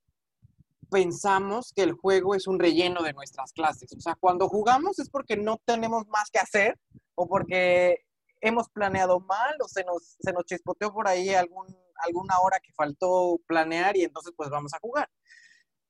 pensamos 0.89 1.71
que 1.75 1.83
el 1.83 1.93
juego 1.93 2.35
es 2.35 2.47
un 2.47 2.59
relleno 2.59 3.03
de 3.03 3.13
nuestras 3.13 3.51
clases. 3.53 3.93
O 3.95 4.01
sea, 4.01 4.15
cuando 4.19 4.49
jugamos 4.49 4.99
es 4.99 5.09
porque 5.09 5.37
no 5.37 5.57
tenemos 5.65 6.07
más 6.07 6.29
que 6.31 6.39
hacer 6.39 6.77
o 7.15 7.27
porque 7.27 7.97
hemos 8.41 8.69
planeado 8.69 9.19
mal 9.19 9.55
o 9.63 9.67
se 9.67 9.83
nos, 9.83 10.15
se 10.19 10.31
nos 10.33 10.45
chispoteó 10.45 10.91
por 10.91 11.07
ahí 11.07 11.29
algún, 11.29 11.67
alguna 12.05 12.39
hora 12.39 12.59
que 12.59 12.71
faltó 12.73 13.39
planear 13.45 13.97
y 13.97 14.03
entonces 14.03 14.33
pues 14.35 14.49
vamos 14.49 14.73
a 14.73 14.79
jugar. 14.79 15.09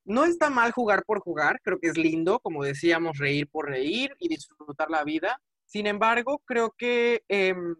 No 0.05 0.25
está 0.25 0.49
mal 0.49 0.71
jugar 0.71 1.03
por 1.05 1.19
jugar, 1.19 1.59
creo 1.61 1.79
que 1.79 1.87
es 1.87 1.97
lindo, 1.97 2.39
como 2.39 2.63
decíamos, 2.63 3.17
reír 3.17 3.47
por 3.47 3.67
reír 3.67 4.15
y 4.19 4.27
disfrutar 4.27 4.89
la 4.89 5.03
vida. 5.03 5.39
Sin 5.65 5.85
embargo, 5.85 6.41
creo 6.45 6.73
que 6.75 7.23
em, 7.27 7.75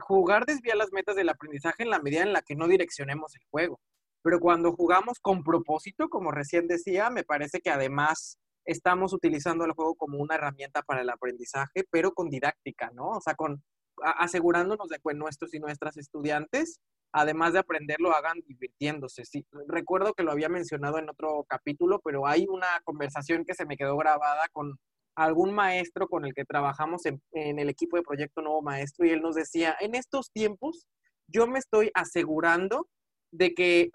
jugar 0.00 0.46
desvía 0.46 0.74
las 0.74 0.92
metas 0.92 1.16
del 1.16 1.28
aprendizaje 1.28 1.82
en 1.82 1.90
la 1.90 2.00
medida 2.00 2.22
en 2.22 2.32
la 2.32 2.42
que 2.42 2.54
no 2.54 2.68
direccionemos 2.68 3.34
el 3.34 3.42
juego. 3.50 3.80
Pero 4.22 4.40
cuando 4.40 4.72
jugamos 4.72 5.18
con 5.20 5.42
propósito, 5.42 6.08
como 6.08 6.32
recién 6.32 6.66
decía, 6.66 7.10
me 7.10 7.24
parece 7.24 7.60
que 7.60 7.70
además 7.70 8.38
estamos 8.64 9.12
utilizando 9.12 9.64
el 9.64 9.72
juego 9.72 9.94
como 9.94 10.18
una 10.18 10.34
herramienta 10.34 10.82
para 10.82 11.00
el 11.00 11.10
aprendizaje, 11.10 11.84
pero 11.90 12.12
con 12.12 12.28
didáctica, 12.28 12.90
¿no? 12.92 13.08
O 13.10 13.20
sea, 13.20 13.34
con 13.34 13.62
asegurándonos 14.02 14.88
de 14.88 14.98
que 14.98 15.14
nuestros 15.14 15.54
y 15.54 15.58
nuestras 15.58 15.96
estudiantes, 15.96 16.80
además 17.12 17.52
de 17.52 17.60
aprender, 17.60 18.00
lo 18.00 18.12
hagan 18.12 18.40
divirtiéndose. 18.46 19.24
Sí, 19.24 19.46
recuerdo 19.66 20.12
que 20.14 20.22
lo 20.22 20.32
había 20.32 20.48
mencionado 20.48 20.98
en 20.98 21.08
otro 21.08 21.44
capítulo, 21.48 22.00
pero 22.04 22.26
hay 22.26 22.46
una 22.48 22.80
conversación 22.84 23.44
que 23.44 23.54
se 23.54 23.66
me 23.66 23.76
quedó 23.76 23.96
grabada 23.96 24.46
con 24.52 24.78
algún 25.18 25.52
maestro 25.52 26.08
con 26.08 26.24
el 26.24 26.32
que 26.32 26.44
trabajamos 26.44 27.02
en, 27.06 27.20
el 27.32 27.68
equipo 27.68 27.96
de 27.96 28.04
Proyecto 28.04 28.40
Nuevo 28.40 28.62
Maestro 28.62 29.04
y 29.04 29.10
él 29.10 29.20
nos 29.20 29.34
decía, 29.34 29.76
en 29.80 29.96
estos 29.96 30.30
tiempos 30.30 30.86
yo 31.26 31.46
me 31.48 31.58
estoy 31.58 31.90
asegurando 31.94 32.88
de 33.32 33.52
que 33.52 33.90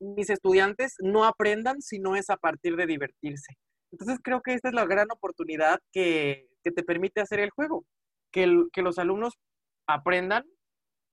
mis 0.00 0.30
estudiantes 0.30 0.94
no 1.00 1.24
aprendan 1.24 1.82
si 1.82 1.98
no 1.98 2.16
es 2.16 2.30
a 2.30 2.36
partir 2.36 2.76
de 2.76 2.86
divertirse. 2.86 3.58
Entonces 3.92 4.18
creo 4.22 4.40
que 4.40 4.54
esta 4.54 4.68
es 4.68 4.74
la 4.74 4.86
gran 4.86 5.08
oportunidad 5.10 5.80
que, 5.92 6.48
te 6.62 6.82
permite 6.84 7.20
hacer 7.20 7.40
el 7.40 7.50
juego, 7.50 7.84
que, 8.32 8.64
que 8.72 8.82
los 8.82 8.98
alumnos 8.98 9.34
aprendan, 9.86 10.44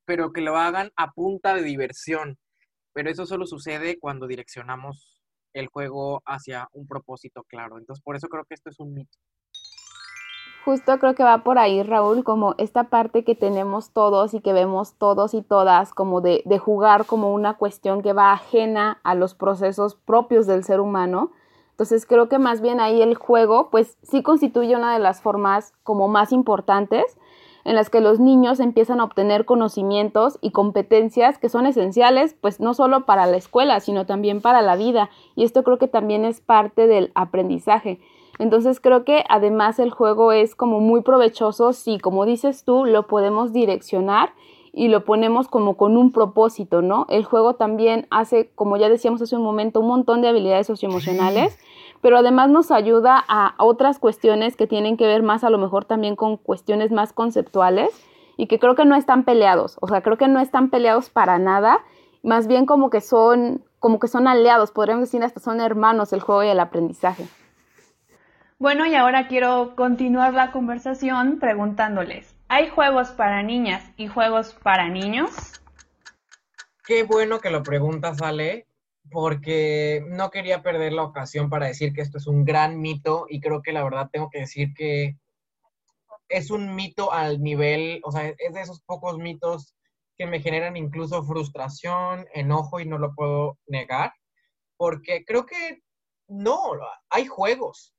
pero 0.06 0.32
que 0.32 0.42
lo 0.42 0.56
hagan 0.58 0.92
a 0.96 1.12
punta 1.12 1.56
de 1.56 1.64
diversión. 1.64 2.38
Pero 2.94 3.10
eso 3.10 3.26
solo 3.26 3.46
sucede 3.46 4.00
cuando 4.00 4.28
direccionamos 4.28 5.19
el 5.54 5.68
juego 5.68 6.22
hacia 6.26 6.68
un 6.74 6.88
propósito 6.88 7.44
claro. 7.44 7.78
Entonces 7.78 8.04
por 8.04 8.16
eso 8.16 8.28
creo 8.28 8.44
que 8.46 8.56
esto 8.56 8.70
es 8.70 8.80
un 8.80 8.94
mito. 8.94 9.18
Justo 10.66 11.00
creo 11.00 11.16
que 11.16 11.24
va 11.24 11.44
por 11.44 11.58
ahí, 11.58 11.84
Raúl, 11.84 12.24
como 12.24 12.54
esta 12.58 12.86
parte 12.86 13.24
que 13.24 13.34
tenemos 13.34 13.92
todos 13.92 14.34
y 14.34 14.42
que 14.42 14.54
vemos 14.54 14.94
todos 14.96 15.34
y 15.34 15.42
todas, 15.42 15.94
como 15.94 16.22
de, 16.22 16.44
de 16.46 16.60
jugar 16.60 17.06
como 17.06 17.34
una 17.34 17.56
cuestión 17.56 18.02
que 18.02 18.14
va 18.14 18.34
ajena 18.34 19.00
a 19.04 19.16
los 19.16 19.34
procesos 19.34 19.96
propios 19.96 20.48
del 20.48 20.64
ser 20.64 20.80
humano. 20.82 21.32
Entonces 21.72 22.06
creo 22.06 22.28
que 22.28 22.40
más 22.40 22.60
bien 22.60 22.82
ahí 22.82 23.02
el 23.02 23.16
juego, 23.16 23.70
pues 23.72 23.98
sí 24.04 24.22
constituye 24.22 24.76
una 24.76 24.94
de 24.94 25.00
las 25.00 25.22
formas 25.22 25.74
como 25.84 26.10
más 26.10 26.34
importantes 26.34 27.18
en 27.66 27.76
las 27.76 27.90
que 27.90 28.02
los 28.02 28.20
niños 28.20 28.60
empiezan 28.60 29.00
a 29.00 29.04
obtener 29.04 29.46
conocimientos 29.46 30.38
y 30.42 30.52
competencias 30.52 31.38
que 31.38 31.50
son 31.50 31.66
esenciales, 31.66 32.36
pues 32.40 32.60
no 32.60 32.74
solo 32.74 33.06
para 33.06 33.26
la 33.26 33.38
escuela, 33.38 33.80
sino 33.80 34.06
también 34.06 34.42
para 34.42 34.62
la 34.62 34.76
vida. 34.76 35.10
Y 35.36 35.44
esto 35.44 35.64
creo 35.64 35.78
que 35.78 35.88
también 35.88 36.26
es 36.26 36.42
parte 36.42 36.88
del 36.88 37.12
aprendizaje. 37.16 38.00
Entonces 38.40 38.80
creo 38.80 39.04
que 39.04 39.24
además 39.30 39.80
el 39.80 39.92
juego 39.92 40.32
es 40.32 40.56
como 40.56 40.80
muy 40.80 41.02
provechoso 41.02 41.74
si, 41.74 42.00
como 42.00 42.26
dices 42.26 42.64
tú, 42.64 42.86
lo 42.86 43.06
podemos 43.06 43.52
direccionar 43.52 44.32
y 44.72 44.88
lo 44.88 45.04
ponemos 45.04 45.48
como 45.48 45.76
con 45.76 45.98
un 45.98 46.12
propósito, 46.12 46.82
¿no? 46.82 47.06
El 47.10 47.26
juego 47.26 47.56
también 47.56 48.08
hace, 48.12 48.50
como 48.56 48.78
ya 48.78 48.88
decíamos 48.88 49.22
hace 49.22 49.36
un 49.36 49.44
momento, 49.44 49.82
un 49.82 49.88
montón 49.88 50.22
de 50.22 50.30
habilidades 50.30 50.68
socioemocionales, 50.68 51.58
pero 52.02 52.18
además 52.18 52.50
nos 52.50 52.72
ayuda 52.72 53.24
a 53.28 53.56
otras 53.58 54.00
cuestiones 54.00 54.56
que 54.56 54.68
tienen 54.68 54.98
que 54.98 55.06
ver 55.06 55.24
más 55.24 55.44
a 55.44 55.50
lo 55.50 55.58
mejor 55.58 55.86
también 55.86 56.16
con 56.16 56.38
cuestiones 56.38 56.92
más 56.92 57.14
conceptuales 57.14 57.90
y 58.38 58.48
que 58.48 58.60
creo 58.60 58.76
que 58.76 58.86
no 58.86 58.96
están 58.96 59.24
peleados, 59.24 59.78
o 59.82 59.88
sea, 59.88 60.02
creo 60.02 60.18
que 60.18 60.28
no 60.28 60.40
están 60.40 60.70
peleados 60.70 61.10
para 61.10 61.40
nada, 61.40 61.80
más 62.24 62.48
bien 62.48 62.66
como 62.66 62.90
que 62.90 63.02
son 63.02 63.64
como 63.80 64.00
que 64.00 64.08
son 64.08 64.28
aliados, 64.28 64.72
podríamos 64.72 65.06
decir 65.06 65.24
hasta 65.24 65.40
son 65.40 65.62
hermanos 65.62 66.12
el 66.14 66.20
juego 66.20 66.44
y 66.44 66.50
el 66.50 66.60
aprendizaje. 66.60 67.26
Bueno, 68.60 68.86
y 68.86 68.94
ahora 68.94 69.28
quiero 69.28 69.74
continuar 69.76 70.34
la 70.34 70.52
conversación 70.52 71.40
preguntándoles, 71.40 72.36
¿hay 72.50 72.68
juegos 72.68 73.10
para 73.12 73.42
niñas 73.42 73.90
y 73.96 74.08
juegos 74.08 74.54
para 74.62 74.90
niños? 74.90 75.32
Qué 76.86 77.04
bueno 77.04 77.40
que 77.40 77.52
lo 77.52 77.64
preguntas, 77.64 78.22
Ale, 78.22 78.66
porque 79.12 80.04
no 80.08 80.30
quería 80.30 80.62
perder 80.62 80.94
la 80.94 81.04
ocasión 81.04 81.50
para 81.50 81.68
decir 81.68 81.94
que 81.94 82.02
esto 82.02 82.18
es 82.18 82.28
un 82.28 82.46
gran 82.46 82.80
mito 82.80 83.26
y 83.30 83.40
creo 83.40 83.62
que 83.62 83.74
la 83.74 83.84
verdad 83.84 84.10
tengo 84.12 84.30
que 84.30 84.40
decir 84.40 84.74
que 84.76 85.18
es 86.30 86.52
un 86.52 86.76
mito 86.76 87.12
al 87.12 87.42
nivel, 87.42 88.02
o 88.04 88.12
sea, 88.12 88.28
es 88.28 88.54
de 88.54 88.62
esos 88.62 88.82
pocos 88.82 89.18
mitos 89.18 89.76
que 90.16 90.28
me 90.28 90.42
generan 90.42 90.78
incluso 90.78 91.24
frustración, 91.24 92.28
enojo 92.34 92.80
y 92.80 92.86
no 92.86 92.98
lo 92.98 93.16
puedo 93.16 93.58
negar, 93.68 94.14
porque 94.78 95.26
creo 95.26 95.46
que 95.46 95.82
no, 96.28 96.60
hay 97.10 97.26
juegos, 97.26 97.96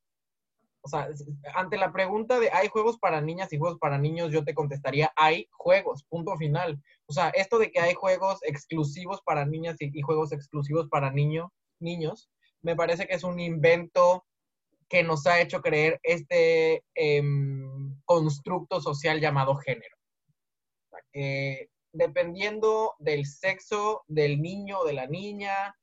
o 0.83 0.87
sea, 0.87 1.07
ante 1.53 1.77
la 1.77 1.91
pregunta 1.91 2.39
de 2.39 2.49
¿hay 2.51 2.67
juegos 2.67 2.97
para 2.97 3.21
niñas 3.21 3.53
y 3.53 3.57
juegos 3.57 3.77
para 3.79 3.99
niños? 3.99 4.31
Yo 4.31 4.43
te 4.43 4.55
contestaría, 4.55 5.13
hay 5.15 5.47
juegos, 5.51 6.03
punto 6.09 6.35
final. 6.37 6.81
O 7.05 7.13
sea, 7.13 7.29
esto 7.29 7.59
de 7.59 7.71
que 7.71 7.79
hay 7.79 7.93
juegos 7.93 8.39
exclusivos 8.43 9.21
para 9.23 9.45
niñas 9.45 9.77
y, 9.79 10.01
juegos 10.01 10.31
exclusivos 10.31 10.87
para 10.89 11.11
niños, 11.11 12.29
me 12.61 12.75
parece 12.75 13.07
que 13.07 13.13
es 13.13 13.23
un 13.23 13.39
invento 13.39 14.25
que 14.89 15.03
nos 15.03 15.25
ha 15.27 15.39
hecho 15.39 15.61
creer 15.61 15.99
este 16.03 16.83
em, 16.95 17.95
constructo 18.05 18.81
social 18.81 19.19
llamado 19.21 19.55
género. 19.55 19.95
dependiendo 21.93 22.93
del 22.99 23.25
sexo 23.25 24.03
del 24.07 24.41
niño 24.41 24.79
o 24.79 24.85
de 24.85 24.93
la 24.93 25.07
niña, 25.07 25.75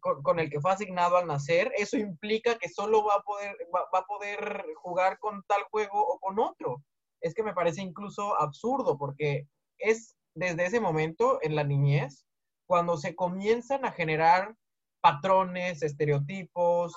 con, 0.00 0.38
el 0.38 0.50
que 0.50 0.60
fue 0.60 0.72
asignado 0.72 1.16
al 1.16 1.26
nacer, 1.26 1.72
eso 1.76 1.96
implica 1.96 2.56
que 2.58 2.68
solo 2.68 3.04
va 3.04 3.14
a, 3.14 3.22
poder, 3.22 3.56
va, 3.74 3.98
a 3.98 4.04
poder 4.04 4.64
jugar 4.76 5.18
con 5.18 5.42
tal 5.44 5.62
juego 5.70 6.00
o 6.00 6.18
con 6.18 6.38
otro. 6.38 6.82
Es 7.20 7.34
que 7.34 7.42
me 7.42 7.54
parece 7.54 7.82
incluso 7.82 8.38
absurdo 8.40 8.98
porque 8.98 9.46
es 9.78 10.16
desde 10.34 10.66
ese 10.66 10.80
momento 10.80 11.38
en 11.42 11.56
la 11.56 11.64
niñez 11.64 12.26
cuando 12.66 12.96
se 12.96 13.14
comienzan 13.14 13.84
a 13.84 13.92
generar 13.92 14.54
patrones, 15.00 15.82
estereotipos, 15.82 16.94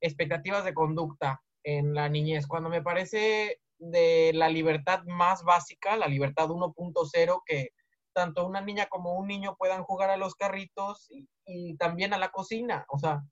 expectativas 0.00 0.64
de 0.64 0.74
conducta 0.74 1.42
en 1.64 1.94
la 1.94 2.08
niñez, 2.08 2.46
cuando 2.46 2.68
me 2.68 2.82
parece 2.82 3.60
de 3.78 4.32
la 4.34 4.48
libertad 4.48 5.02
más 5.04 5.42
básica, 5.44 5.96
la 5.96 6.08
libertad 6.08 6.48
1.0 6.48 7.42
que 7.46 7.70
tanto 8.18 8.44
una 8.44 8.60
niña 8.60 8.86
como 8.86 9.12
un 9.12 9.28
niño 9.28 9.54
puedan 9.56 9.84
jugar 9.84 10.10
a 10.10 10.16
los 10.16 10.34
carritos 10.34 11.08
y, 11.46 11.76
también 11.76 12.12
a 12.12 12.18
la 12.18 12.30
cocina. 12.30 12.84
O 12.88 12.98
sea, 12.98 13.22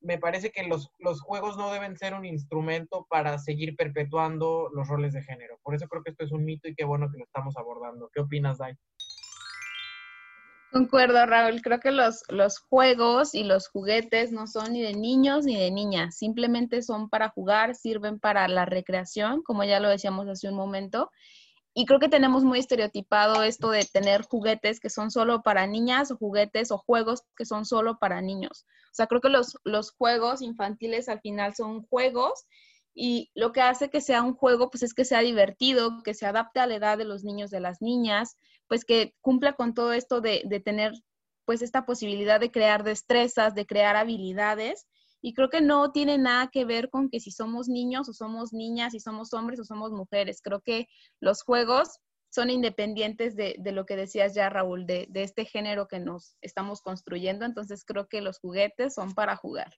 me 0.00 0.16
parece 0.16 0.50
que 0.50 0.62
los, 0.62 0.90
juegos 1.20 1.58
no 1.58 1.70
deben 1.70 1.98
ser 1.98 2.14
un 2.14 2.24
instrumento 2.24 3.06
para 3.10 3.36
seguir 3.36 3.76
perpetuando 3.76 4.70
los 4.72 4.88
roles 4.88 5.12
de 5.12 5.22
género. 5.22 5.58
Por 5.62 5.74
eso 5.74 5.88
creo 5.88 6.02
que 6.02 6.12
esto 6.12 6.24
es 6.24 6.32
un 6.32 6.42
mito 6.42 6.68
y 6.68 6.74
qué 6.74 6.86
bueno 6.86 7.10
que 7.12 7.18
lo 7.18 7.24
estamos 7.24 7.54
abordando. 7.58 8.08
¿Qué 8.14 8.22
opinas, 8.22 8.56
Dai? 8.56 8.74
Concuerdo, 10.72 11.26
Raúl. 11.26 11.60
Creo 11.60 11.78
que 11.78 11.90
los 11.90 12.58
juegos 12.70 13.34
y 13.34 13.44
los 13.44 13.68
juguetes 13.68 14.32
no 14.32 14.46
son 14.46 14.72
ni 14.72 14.80
de 14.80 14.94
niños 14.94 15.44
ni 15.44 15.60
de 15.60 15.70
niñas. 15.70 16.16
Simplemente 16.16 16.80
son 16.80 17.10
para 17.10 17.28
jugar, 17.28 17.74
sirven 17.74 18.18
para 18.18 18.48
la 18.48 18.64
recreación, 18.64 19.42
como 19.42 19.64
ya 19.64 19.80
lo 19.80 19.90
decíamos 19.90 20.26
hace 20.28 20.48
un 20.48 20.56
momento 20.56 21.10
y 21.74 21.86
creo 21.86 21.98
que 21.98 22.08
tenemos 22.08 22.44
muy 22.44 22.58
estereotipado 22.58 23.42
esto 23.42 23.70
de 23.70 23.84
tener 23.84 24.22
juguetes 24.22 24.78
que 24.78 24.90
son 24.90 25.10
solo 25.10 25.42
para 25.42 25.66
niñas 25.66 26.10
o 26.10 26.16
juguetes 26.16 26.70
o 26.70 26.78
juegos 26.78 27.22
que 27.36 27.46
son 27.46 27.64
solo 27.64 27.98
para 27.98 28.20
niños. 28.20 28.66
O 28.86 28.94
sea, 28.94 29.06
creo 29.06 29.22
que 29.22 29.30
los, 29.30 29.56
los 29.64 29.90
juegos 29.92 30.42
infantiles 30.42 31.08
al 31.08 31.20
final 31.20 31.54
son 31.54 31.82
juegos 31.86 32.44
y 32.94 33.30
lo 33.34 33.52
que 33.52 33.62
hace 33.62 33.88
que 33.88 34.02
sea 34.02 34.22
un 34.22 34.34
juego, 34.34 34.70
pues 34.70 34.82
es 34.82 34.92
que 34.92 35.06
sea 35.06 35.20
divertido, 35.20 36.02
que 36.04 36.12
se 36.12 36.26
adapte 36.26 36.60
a 36.60 36.66
la 36.66 36.74
edad 36.74 36.98
de 36.98 37.06
los 37.06 37.24
niños, 37.24 37.50
de 37.50 37.60
las 37.60 37.80
niñas, 37.80 38.36
pues 38.68 38.84
que 38.84 39.14
cumpla 39.22 39.54
con 39.54 39.72
todo 39.72 39.94
esto 39.94 40.20
de, 40.20 40.42
de 40.44 40.60
tener 40.60 40.92
pues 41.46 41.62
esta 41.62 41.86
posibilidad 41.86 42.38
de 42.38 42.50
crear 42.50 42.84
destrezas, 42.84 43.54
de 43.54 43.66
crear 43.66 43.96
habilidades. 43.96 44.86
Y 45.22 45.34
creo 45.34 45.48
que 45.48 45.60
no 45.60 45.92
tiene 45.92 46.18
nada 46.18 46.48
que 46.48 46.64
ver 46.64 46.90
con 46.90 47.08
que 47.08 47.20
si 47.20 47.30
somos 47.30 47.68
niños 47.68 48.08
o 48.08 48.12
somos 48.12 48.52
niñas, 48.52 48.92
si 48.92 49.00
somos 49.00 49.32
hombres 49.32 49.60
o 49.60 49.64
somos 49.64 49.92
mujeres. 49.92 50.42
Creo 50.42 50.60
que 50.60 50.88
los 51.20 51.42
juegos 51.42 52.00
son 52.28 52.50
independientes 52.50 53.36
de, 53.36 53.54
de 53.58 53.72
lo 53.72 53.86
que 53.86 53.96
decías 53.96 54.34
ya, 54.34 54.48
Raúl, 54.48 54.84
de, 54.84 55.06
de 55.10 55.22
este 55.22 55.44
género 55.44 55.86
que 55.86 56.00
nos 56.00 56.36
estamos 56.40 56.82
construyendo. 56.82 57.44
Entonces 57.44 57.84
creo 57.84 58.08
que 58.08 58.20
los 58.20 58.40
juguetes 58.40 58.94
son 58.94 59.14
para 59.14 59.36
jugar. 59.36 59.72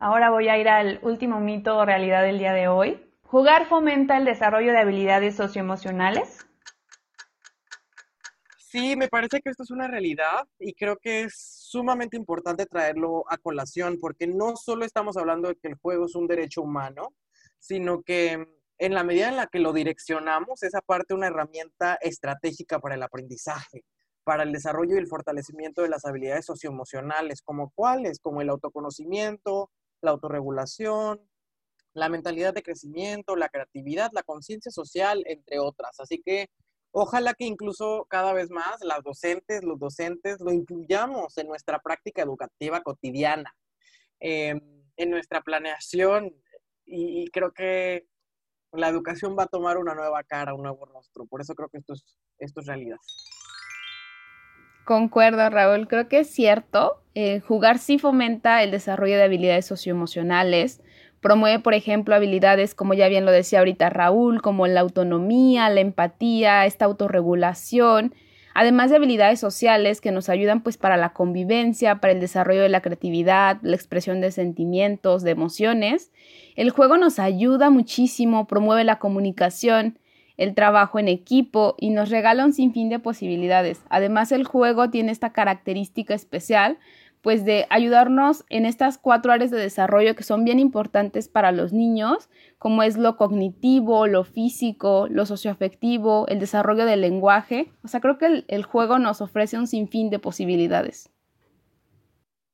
Ahora 0.00 0.30
voy 0.30 0.48
a 0.48 0.56
ir 0.56 0.68
al 0.68 1.00
último 1.02 1.40
mito 1.40 1.76
o 1.76 1.84
realidad 1.84 2.22
del 2.22 2.38
día 2.38 2.52
de 2.52 2.68
hoy. 2.68 3.04
¿Jugar 3.24 3.66
fomenta 3.66 4.16
el 4.16 4.24
desarrollo 4.24 4.72
de 4.72 4.78
habilidades 4.78 5.36
socioemocionales? 5.36 6.47
Sí, 8.70 8.96
me 8.96 9.08
parece 9.08 9.40
que 9.40 9.48
esto 9.48 9.62
es 9.62 9.70
una 9.70 9.88
realidad 9.88 10.46
y 10.58 10.74
creo 10.74 10.98
que 10.98 11.22
es 11.22 11.34
sumamente 11.38 12.18
importante 12.18 12.66
traerlo 12.66 13.24
a 13.30 13.38
colación 13.38 13.96
porque 13.98 14.26
no 14.26 14.56
solo 14.56 14.84
estamos 14.84 15.16
hablando 15.16 15.48
de 15.48 15.56
que 15.56 15.68
el 15.68 15.76
juego 15.76 16.04
es 16.04 16.14
un 16.14 16.26
derecho 16.26 16.60
humano, 16.60 17.14
sino 17.58 18.02
que 18.02 18.46
en 18.76 18.94
la 18.94 19.04
medida 19.04 19.30
en 19.30 19.36
la 19.36 19.46
que 19.46 19.58
lo 19.58 19.72
direccionamos, 19.72 20.62
es 20.62 20.74
aparte 20.74 21.14
una 21.14 21.28
herramienta 21.28 21.94
estratégica 22.02 22.78
para 22.78 22.96
el 22.96 23.02
aprendizaje, 23.02 23.86
para 24.22 24.42
el 24.42 24.52
desarrollo 24.52 24.96
y 24.96 24.98
el 24.98 25.08
fortalecimiento 25.08 25.80
de 25.80 25.88
las 25.88 26.04
habilidades 26.04 26.44
socioemocionales, 26.44 27.40
como 27.40 27.70
cuáles, 27.74 28.20
como 28.20 28.42
el 28.42 28.50
autoconocimiento, 28.50 29.70
la 30.02 30.10
autorregulación, 30.10 31.26
la 31.94 32.10
mentalidad 32.10 32.52
de 32.52 32.62
crecimiento, 32.62 33.34
la 33.34 33.48
creatividad, 33.48 34.10
la 34.12 34.22
conciencia 34.22 34.70
social, 34.70 35.24
entre 35.26 35.58
otras. 35.58 35.98
Así 36.00 36.20
que 36.22 36.50
ojalá 36.92 37.34
que 37.34 37.44
incluso 37.44 38.06
cada 38.08 38.32
vez 38.32 38.50
más 38.50 38.82
las 38.82 39.02
docentes, 39.02 39.62
los 39.64 39.78
docentes 39.78 40.40
lo 40.40 40.52
incluyamos 40.52 41.36
en 41.38 41.46
nuestra 41.46 41.78
práctica 41.78 42.22
educativa 42.22 42.80
cotidiana, 42.82 43.54
em, 44.20 44.60
en 44.96 45.10
nuestra 45.10 45.42
planeación 45.42 46.34
y, 46.84 47.28
creo 47.30 47.52
que 47.52 48.06
la 48.72 48.88
educación 48.88 49.36
va 49.38 49.44
a 49.44 49.46
tomar 49.46 49.76
una 49.76 49.94
nueva 49.94 50.22
cara, 50.24 50.54
un 50.54 50.62
nuevo 50.62 50.86
rostro. 50.86 51.26
Por 51.26 51.40
eso 51.40 51.54
creo 51.54 51.68
que 51.68 51.78
esto 51.78 51.92
es, 51.92 52.04
esto 52.38 52.60
es 52.60 52.66
realidad. 52.66 52.96
Concuerdo, 54.84 55.50
Raúl. 55.50 55.86
Creo 55.86 56.08
que 56.08 56.20
es 56.20 56.30
cierto. 56.30 57.02
Eh, 57.14 57.40
jugar 57.40 57.78
sí 57.78 57.98
fomenta 57.98 58.62
el 58.62 58.70
desarrollo 58.70 59.16
de 59.16 59.24
habilidades 59.24 59.66
socioemocionales. 59.66 60.80
Promueve, 61.20 61.58
por 61.58 61.74
ejemplo, 61.74 62.14
habilidades, 62.14 62.74
como 62.74 62.94
ya 62.94 63.08
bien 63.08 63.24
lo 63.24 63.32
decía 63.32 63.58
ahorita 63.58 63.90
Raúl, 63.90 64.40
como 64.40 64.66
la 64.66 64.80
autonomía, 64.80 65.68
la 65.68 65.80
empatía, 65.80 66.64
esta 66.64 66.84
autorregulación, 66.84 68.14
además 68.54 68.90
de 68.90 68.96
habilidades 68.96 69.40
sociales 69.40 70.00
que 70.00 70.12
nos 70.12 70.28
ayudan 70.28 70.62
pues 70.62 70.76
para 70.76 70.96
la 70.96 71.12
convivencia, 71.12 72.00
para 72.00 72.12
el 72.12 72.20
desarrollo 72.20 72.62
de 72.62 72.68
la 72.68 72.82
creatividad, 72.82 73.58
la 73.62 73.76
expresión 73.76 74.20
de 74.20 74.30
sentimientos, 74.30 75.22
de 75.22 75.32
emociones. 75.32 76.12
El 76.54 76.70
juego 76.70 76.96
nos 76.96 77.18
ayuda 77.18 77.70
muchísimo, 77.70 78.46
promueve 78.46 78.84
la 78.84 78.98
comunicación, 78.98 79.98
el 80.36 80.54
trabajo 80.54 81.00
en 81.00 81.08
equipo 81.08 81.74
y 81.78 81.90
nos 81.90 82.10
regala 82.10 82.44
un 82.44 82.52
sinfín 82.52 82.88
de 82.88 83.00
posibilidades. 83.00 83.82
Además, 83.90 84.30
el 84.32 84.44
juego 84.44 84.88
tiene 84.88 85.12
esta 85.12 85.32
característica 85.32 86.14
especial, 86.14 86.78
pues 87.22 87.44
de 87.44 87.66
ayudarnos 87.70 88.44
en 88.48 88.66
estas 88.66 88.98
cuatro 88.98 89.32
áreas 89.32 89.50
de 89.50 89.58
desarrollo 89.58 90.14
que 90.14 90.22
son 90.22 90.44
bien 90.44 90.58
importantes 90.58 91.28
para 91.28 91.52
los 91.52 91.72
niños, 91.72 92.28
como 92.58 92.82
es 92.82 92.96
lo 92.96 93.16
cognitivo, 93.16 94.06
lo 94.06 94.24
físico, 94.24 95.06
lo 95.10 95.26
socioafectivo, 95.26 96.26
el 96.28 96.38
desarrollo 96.40 96.84
del 96.86 97.00
lenguaje. 97.00 97.72
O 97.82 97.88
sea, 97.88 98.00
creo 98.00 98.18
que 98.18 98.44
el, 98.46 98.64
juego 98.64 98.98
nos 98.98 99.20
ofrece 99.20 99.58
un 99.58 99.66
sinfín 99.66 100.10
de 100.10 100.18
posibilidades. 100.18 101.10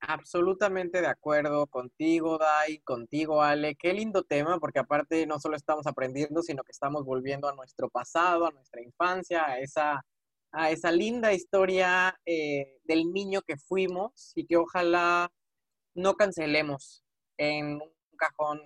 Absolutamente 0.00 1.00
de 1.00 1.06
acuerdo 1.06 1.66
contigo, 1.66 2.36
Dai, 2.36 2.78
contigo, 2.80 3.42
Ale. 3.42 3.74
Qué 3.74 3.94
lindo 3.94 4.22
tema, 4.22 4.58
porque 4.58 4.78
aparte 4.78 5.26
no 5.26 5.40
solo 5.40 5.56
estamos 5.56 5.86
aprendiendo, 5.86 6.42
sino 6.42 6.62
que 6.62 6.72
estamos 6.72 7.04
volviendo 7.06 7.48
a 7.48 7.54
nuestro 7.54 7.88
pasado, 7.88 8.46
a 8.46 8.50
nuestra 8.50 8.82
infancia, 8.82 9.46
a 9.46 9.58
esa, 9.60 10.04
a 10.54 10.70
esa 10.70 10.92
linda 10.92 11.32
historia 11.32 12.18
eh, 12.24 12.78
del 12.84 13.12
niño 13.12 13.42
que 13.42 13.56
fuimos 13.56 14.32
y 14.36 14.46
que 14.46 14.56
ojalá 14.56 15.30
no 15.94 16.14
cancelemos 16.14 17.04
en 17.36 17.80
un 17.82 18.16
cajón 18.16 18.60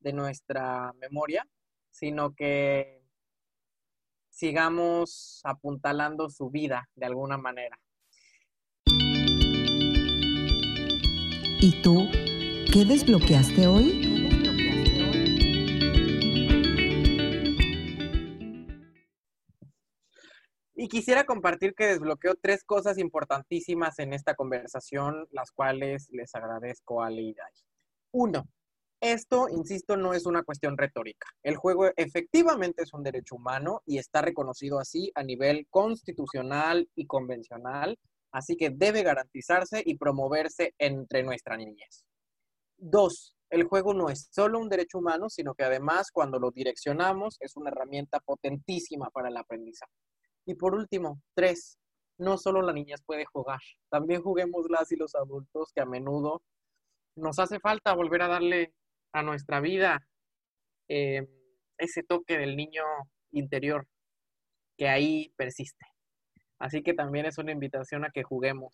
de 0.00 0.12
nuestra 0.12 0.92
memoria, 1.00 1.46
sino 1.90 2.34
que 2.34 3.02
sigamos 4.30 5.40
apuntalando 5.44 6.28
su 6.28 6.50
vida 6.50 6.88
de 6.94 7.06
alguna 7.06 7.38
manera. 7.38 7.78
¿Y 11.60 11.82
tú 11.82 12.08
qué 12.72 12.84
desbloqueaste 12.84 13.66
hoy? 13.66 14.07
Y 20.80 20.88
quisiera 20.88 21.24
compartir 21.24 21.74
que 21.74 21.86
desbloqueo 21.86 22.36
tres 22.40 22.62
cosas 22.62 22.98
importantísimas 22.98 23.98
en 23.98 24.12
esta 24.12 24.34
conversación, 24.34 25.26
las 25.32 25.50
cuales 25.50 26.08
les 26.12 26.34
agradezco 26.34 27.02
a 27.02 27.10
Leida. 27.10 27.44
Uno, 28.12 28.48
esto, 29.00 29.48
insisto, 29.48 29.96
no 29.96 30.14
es 30.14 30.24
una 30.24 30.44
cuestión 30.44 30.78
retórica. 30.78 31.26
El 31.42 31.56
juego 31.56 31.90
efectivamente 31.96 32.84
es 32.84 32.94
un 32.94 33.02
derecho 33.02 33.34
humano 33.34 33.82
y 33.86 33.98
está 33.98 34.22
reconocido 34.22 34.78
así 34.78 35.10
a 35.16 35.24
nivel 35.24 35.66
constitucional 35.68 36.88
y 36.94 37.06
convencional 37.06 37.98
así 38.32 38.56
que 38.56 38.70
debe 38.70 39.02
garantizarse 39.02 39.82
y 39.84 39.96
promoverse 39.96 40.74
entre 40.78 41.22
nuestra 41.22 41.56
niñez. 41.56 42.04
Dos, 42.76 43.34
el 43.50 43.64
juego 43.64 43.94
no 43.94 44.10
es 44.10 44.28
solo 44.30 44.58
un 44.58 44.68
derecho 44.68 44.98
humano, 44.98 45.28
sino 45.28 45.54
que 45.54 45.64
además 45.64 46.10
cuando 46.12 46.38
lo 46.38 46.50
direccionamos 46.50 47.36
es 47.40 47.56
una 47.56 47.70
herramienta 47.70 48.20
potentísima 48.20 49.10
para 49.10 49.28
el 49.28 49.36
aprendizaje. 49.36 49.92
Y 50.48 50.54
por 50.54 50.74
último, 50.74 51.20
tres, 51.34 51.78
no 52.16 52.38
solo 52.38 52.62
la 52.62 52.72
niñez 52.72 53.02
puede 53.04 53.26
jugar, 53.26 53.60
también 53.90 54.22
juguemos 54.22 54.64
las 54.70 54.90
y 54.90 54.96
los 54.96 55.14
adultos 55.14 55.72
que 55.74 55.82
a 55.82 55.84
menudo 55.84 56.40
nos 57.16 57.38
hace 57.38 57.60
falta 57.60 57.92
volver 57.92 58.22
a 58.22 58.28
darle 58.28 58.72
a 59.12 59.22
nuestra 59.22 59.60
vida 59.60 60.08
eh, 60.88 61.28
ese 61.76 62.02
toque 62.02 62.38
del 62.38 62.56
niño 62.56 62.82
interior 63.32 63.86
que 64.78 64.88
ahí 64.88 65.34
persiste. 65.36 65.84
Así 66.58 66.82
que 66.82 66.94
también 66.94 67.26
es 67.26 67.36
una 67.36 67.52
invitación 67.52 68.06
a 68.06 68.10
que 68.10 68.22
juguemos 68.22 68.72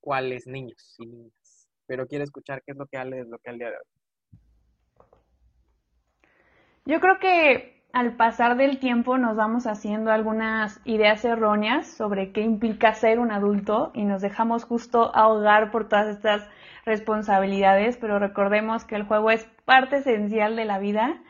cuáles 0.00 0.48
niños 0.48 0.96
y 0.98 1.06
niñas. 1.06 1.68
Pero 1.86 2.08
quiero 2.08 2.24
escuchar 2.24 2.64
qué 2.64 2.72
es 2.72 2.78
lo 2.78 2.86
que 2.86 2.96
Ale 2.96 3.20
es 3.20 3.28
lo 3.28 3.38
que 3.38 3.50
el 3.50 3.58
día 3.58 3.70
de 3.70 3.76
hoy. 3.76 4.40
Yo 6.84 6.98
creo 6.98 7.20
que 7.20 7.75
al 7.96 8.12
pasar 8.12 8.58
del 8.58 8.78
tiempo 8.78 9.16
nos 9.16 9.36
vamos 9.36 9.66
haciendo 9.66 10.12
algunas 10.12 10.82
ideas 10.84 11.24
erróneas 11.24 11.86
sobre 11.86 12.30
qué 12.30 12.42
implica 12.42 12.92
ser 12.92 13.18
un 13.18 13.32
adulto 13.32 13.90
y 13.94 14.04
nos 14.04 14.20
dejamos 14.20 14.64
justo 14.64 15.16
ahogar 15.16 15.70
por 15.70 15.88
todas 15.88 16.08
estas 16.08 16.46
responsabilidades, 16.84 17.96
pero 17.96 18.18
recordemos 18.18 18.84
que 18.84 18.96
el 18.96 19.04
juego 19.04 19.30
es 19.30 19.46
parte 19.64 19.96
esencial 19.96 20.56
de 20.56 20.66
la 20.66 20.78
vida 20.78 21.22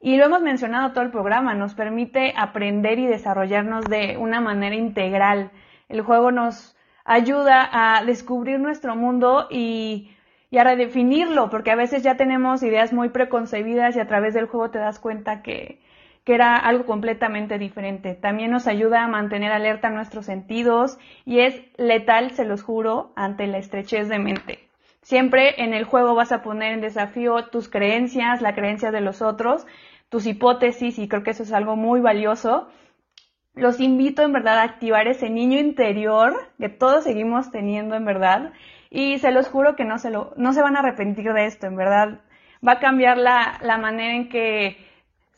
y 0.00 0.16
lo 0.16 0.26
hemos 0.26 0.42
mencionado 0.42 0.92
todo 0.92 1.02
el 1.02 1.10
programa, 1.10 1.54
nos 1.54 1.74
permite 1.74 2.34
aprender 2.36 3.00
y 3.00 3.08
desarrollarnos 3.08 3.84
de 3.86 4.16
una 4.16 4.40
manera 4.40 4.76
integral. 4.76 5.50
El 5.88 6.02
juego 6.02 6.30
nos 6.30 6.76
ayuda 7.04 7.68
a 7.72 8.04
descubrir 8.04 8.60
nuestro 8.60 8.94
mundo 8.94 9.48
y, 9.50 10.12
a 10.56 10.62
redefinirlo, 10.62 11.50
porque 11.50 11.72
a 11.72 11.76
veces 11.76 12.04
ya 12.04 12.16
tenemos 12.16 12.62
ideas 12.62 12.92
muy 12.92 13.08
preconcebidas 13.08 13.96
y 13.96 13.98
a 13.98 14.06
través 14.06 14.34
del 14.34 14.46
juego 14.46 14.70
te 14.70 14.78
das 14.78 15.00
cuenta 15.00 15.42
que, 15.42 15.80
que 16.24 16.34
era 16.34 16.56
algo 16.56 16.86
completamente 16.86 17.58
diferente. 17.58 18.14
También 18.14 18.50
nos 18.50 18.66
ayuda 18.66 19.02
a 19.02 19.08
mantener 19.08 19.52
alerta 19.52 19.90
nuestros 19.90 20.26
sentidos 20.26 20.98
y 21.24 21.40
es 21.40 21.62
letal, 21.76 22.30
se 22.32 22.44
los 22.44 22.62
juro, 22.62 23.12
ante 23.16 23.46
la 23.46 23.58
estrechez 23.58 24.08
de 24.08 24.18
mente. 24.18 24.68
Siempre 25.02 25.62
en 25.62 25.74
el 25.74 25.84
juego 25.84 26.14
vas 26.14 26.30
a 26.30 26.42
poner 26.42 26.72
en 26.72 26.80
desafío 26.80 27.46
tus 27.46 27.68
creencias, 27.68 28.40
la 28.40 28.54
creencia 28.54 28.92
de 28.92 29.00
los 29.00 29.20
otros 29.20 29.66
tus 30.12 30.26
hipótesis 30.26 30.98
y 30.98 31.08
creo 31.08 31.22
que 31.22 31.30
eso 31.30 31.42
es 31.42 31.54
algo 31.54 31.74
muy 31.74 32.02
valioso. 32.02 32.68
Los 33.54 33.80
invito 33.80 34.20
en 34.20 34.34
verdad 34.34 34.58
a 34.58 34.64
activar 34.64 35.08
ese 35.08 35.30
niño 35.30 35.58
interior 35.58 36.34
que 36.58 36.68
todos 36.68 37.04
seguimos 37.04 37.50
teniendo 37.50 37.94
en 37.94 38.04
verdad 38.04 38.52
y 38.90 39.18
se 39.20 39.30
los 39.30 39.48
juro 39.48 39.74
que 39.74 39.86
no 39.86 39.96
se, 39.96 40.10
lo, 40.10 40.34
no 40.36 40.52
se 40.52 40.60
van 40.60 40.76
a 40.76 40.80
arrepentir 40.80 41.32
de 41.32 41.46
esto, 41.46 41.66
en 41.66 41.76
verdad. 41.76 42.20
Va 42.66 42.72
a 42.72 42.78
cambiar 42.78 43.16
la, 43.16 43.58
la 43.62 43.78
manera 43.78 44.14
en 44.14 44.28
que 44.28 44.76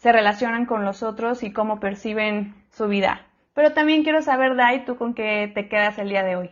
se 0.05 0.13
relacionan 0.13 0.67
con 0.67 0.85
los 0.85 1.03
otros 1.03 1.43
y 1.43 1.51
cómo 1.51 1.81
perciben 1.81 2.55
su 2.71 2.89
vida. 2.89 3.27
Pero 3.55 3.73
también 3.73 4.03
quiero 4.03 4.21
saber, 4.21 4.55
Dai, 4.55 4.85
tú 4.85 4.97
con 4.97 5.15
qué 5.15 5.51
te 5.55 5.67
quedas 5.67 5.97
el 5.97 6.11
día 6.11 6.23
de 6.23 6.37
hoy. 6.37 6.51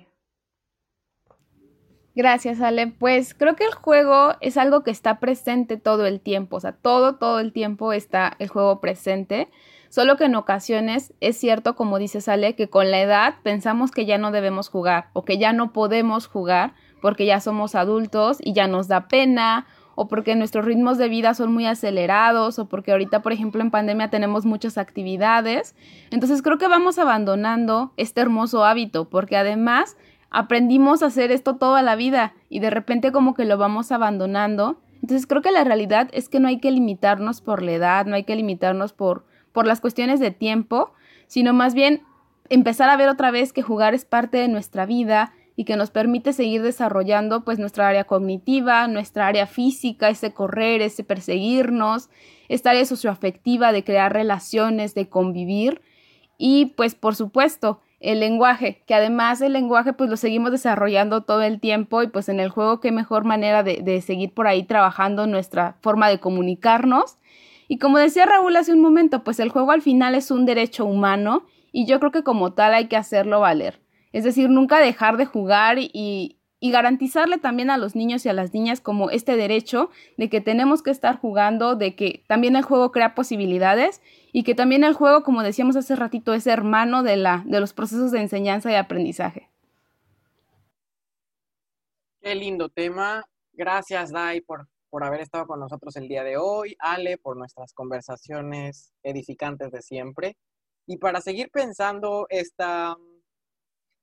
Gracias, 2.15 2.63
Ale. 2.63 2.87
Pues 2.87 3.35
creo 3.35 3.55
que 3.55 3.65
el 3.65 3.75
juego 3.75 4.37
es 4.41 4.57
algo 4.57 4.83
que 4.83 4.91
está 4.91 5.21
presente 5.21 5.77
todo 5.77 6.07
el 6.07 6.23
tiempo, 6.23 6.57
o 6.57 6.61
sea, 6.61 6.73
todo, 6.73 7.17
todo 7.17 7.41
el 7.41 7.53
tiempo 7.53 7.93
está 7.93 8.37
el 8.39 8.49
juego 8.49 8.81
presente. 8.81 9.51
Solo 9.91 10.17
que 10.17 10.25
en 10.25 10.35
ocasiones 10.35 11.13
es 11.21 11.37
cierto, 11.37 11.77
como 11.77 11.99
dice 11.99 12.21
Ale, 12.31 12.55
que 12.55 12.71
con 12.71 12.91
la 12.91 13.03
edad 13.03 13.35
pensamos 13.43 13.91
que 13.91 14.07
ya 14.07 14.17
no 14.17 14.31
debemos 14.31 14.71
jugar 14.71 15.11
o 15.13 15.27
que 15.27 15.37
ya 15.37 15.53
no 15.53 15.75
podemos 15.75 16.27
jugar 16.27 16.73
porque 17.03 17.27
ya 17.27 17.39
somos 17.39 17.75
adultos 17.75 18.39
y 18.41 18.55
ya 18.55 18.67
nos 18.67 18.89
da 18.89 19.09
pena 19.09 19.67
o 19.95 20.09
porque 20.09 20.35
nuestros 20.35 20.65
ritmos 20.65 20.99
de 20.99 21.09
vida 21.09 21.35
son 21.35 21.53
muy 21.53 21.67
acelerados 21.67 22.59
o 22.59 22.69
porque 22.69 22.93
ahorita, 22.93 23.23
por 23.23 23.33
ejemplo, 23.33 23.61
en 23.61 23.71
pandemia 23.71 24.11
tenemos 24.11 24.45
muchas 24.45 24.79
actividades. 24.79 25.75
Entonces 26.11 26.43
creo 26.43 26.59
que 26.59 26.69
vamos 26.69 26.99
abandonando 26.99 27.93
este 27.97 28.21
hermoso 28.21 28.65
hábito 28.65 29.09
porque 29.09 29.37
además 29.37 29.97
aprendimos 30.31 31.03
a 31.03 31.07
hacer 31.07 31.31
esto 31.31 31.57
toda 31.57 31.83
la 31.83 31.97
vida 31.97 32.35
y 32.49 32.61
de 32.61 32.71
repente 32.71 33.13
como 33.13 33.35
que 33.35 33.45
lo 33.45 33.59
vamos 33.59 33.93
abandonando. 33.93 34.81
Entonces 35.03 35.27
creo 35.27 35.43
que 35.43 35.53
la 35.53 35.65
realidad 35.65 36.09
es 36.13 36.29
que 36.29 36.41
no 36.41 36.49
hay 36.49 36.59
que 36.59 36.71
limitarnos 36.71 37.41
por 37.41 37.63
la 37.63 37.73
edad, 37.73 38.07
no 38.07 38.15
hay 38.15 38.25
que 38.25 38.37
limitarnos 38.37 38.93
por, 38.93 39.27
por 39.53 39.67
las 39.67 39.81
cuestiones 39.81 40.21
de 40.21 40.31
tiempo, 40.31 40.93
sino 41.27 41.53
más 41.53 41.75
bien 41.75 42.03
empezar 42.49 42.89
a 42.89 42.97
ver 42.97 43.09
otra 43.09 43.31
vez 43.31 43.53
que 43.53 43.63
jugar 43.63 43.95
es 43.95 44.05
parte 44.05 44.39
de 44.39 44.49
nuestra 44.49 44.87
vida 44.87 45.33
y 45.57 45.65
que 45.65 45.77
nos 45.77 45.91
permite 45.91 46.33
seguir 46.33 46.63
desarrollando 46.63 47.45
pues 47.45 47.59
nuestra 47.59 47.89
área 47.89 48.05
cognitiva, 48.05 48.89
nuestra 48.89 49.27
área 49.27 49.47
física, 49.47 50.09
ese 50.09 50.33
correr, 50.33 50.83
ese 50.83 51.05
perseguirnos, 51.05 52.09
esta 52.49 52.71
área 52.71 52.85
socioafectiva 52.85 53.73
de 53.73 53.85
crear 53.85 54.13
relaciones, 54.13 54.95
de 54.95 55.09
convivir 55.09 55.83
y 56.39 56.67
pues 56.77 56.95
por 56.95 57.15
supuesto 57.15 57.81
el 58.01 58.19
lenguaje, 58.19 58.83
que 58.87 58.95
además 58.95 59.41
el 59.41 59.53
lenguaje 59.53 59.93
pues 59.93 60.11
lo 60.11 60.17
seguimos 60.17 60.51
desarrollando 60.51 61.23
todo 61.23 61.43
el 61.43 61.61
tiempo 61.61 62.03
y 62.03 62.09
pues 62.09 62.29
en 62.29 62.41
el 62.41 62.49
juego 62.49 62.81
qué 62.81 62.91
mejor 62.91 63.25
manera 63.25 63.63
de, 63.63 63.81
de, 63.83 64.01
seguir 64.01 64.35
por 64.35 64.49
ahí 64.49 64.65
trabajando 64.65 65.29
nuestra 65.29 65.77
forma 65.83 66.09
de 66.09 66.19
comunicarnos. 66.19 67.19
Y 67.69 67.79
como 67.79 67.99
decía 67.99 68.27
Raúl 68.27 68.57
hace 68.57 68.73
un 68.73 68.81
momento, 68.81 69.23
pues 69.23 69.39
el 69.39 69.51
juego 69.51 69.71
al 69.71 69.83
final 69.83 70.17
es 70.17 70.33
un 70.33 70.47
derecho 70.47 70.85
humano 70.85 71.47
y 71.71 71.87
yo 71.87 72.01
creo 72.01 72.11
que 72.11 72.25
como 72.25 72.53
tal 72.53 72.75
hay 72.75 72.89
que 72.89 72.97
hacerlo 72.97 73.39
valer. 73.39 73.81
Es 74.13 74.25
decir, 74.25 74.49
nunca 74.51 74.79
dejar 74.79 75.17
de 75.17 75.27
jugar 75.27 75.79
y, 75.79 76.39
y 76.63 76.71
garantizarle 76.71 77.39
también 77.39 77.71
a 77.71 77.77
los 77.77 77.97
niños 77.97 78.25
y 78.25 78.29
a 78.29 78.33
las 78.33 78.55
niñas 78.55 78.81
como 78.81 79.11
este 79.11 79.37
derecho 79.37 79.91
de 80.17 80.31
que 80.31 80.41
tenemos 80.41 80.81
que 80.85 80.93
estar 80.93 81.19
jugando, 81.19 81.75
de 81.75 81.97
que 81.97 82.23
también 82.29 82.55
el 82.55 82.63
juego 82.63 82.93
crea 82.93 83.17
posibilidades 83.17 84.01
y 84.31 84.45
que 84.45 84.55
también 84.55 84.85
el 84.85 84.95
juego, 84.95 85.25
como 85.25 85.43
decíamos 85.43 85.75
hace 85.75 85.97
ratito, 85.97 86.35
es 86.35 86.47
hermano 86.47 87.03
de, 87.03 87.17
la, 87.17 87.43
de 87.47 87.59
los 87.59 87.73
procesos 87.73 88.13
de 88.13 88.21
enseñanza 88.21 88.71
y 88.71 88.77
aprendizaje. 88.77 89.51
Qué 92.21 92.37
lindo 92.37 92.69
tema. 92.69 93.25
Gracias, 93.53 94.13
Dai, 94.13 94.41
por, 94.41 94.69
por 94.89 95.03
haber 95.03 95.21
estado 95.21 95.49
con 95.49 95.59
nosotros 95.59 95.97
el 95.97 96.07
día 96.07 96.23
de 96.23 96.37
hoy. 96.37 96.77
Ale, 96.79 97.19
por 97.19 97.37
nuestras 97.37 97.73
conversaciones 97.73 98.93
edificantes 99.03 99.73
de 99.73 99.83
siempre. 99.83 100.37
Y 100.87 100.99
para 100.99 101.21
seguir 101.21 101.51
pensando 101.51 102.27
esta, 102.31 102.97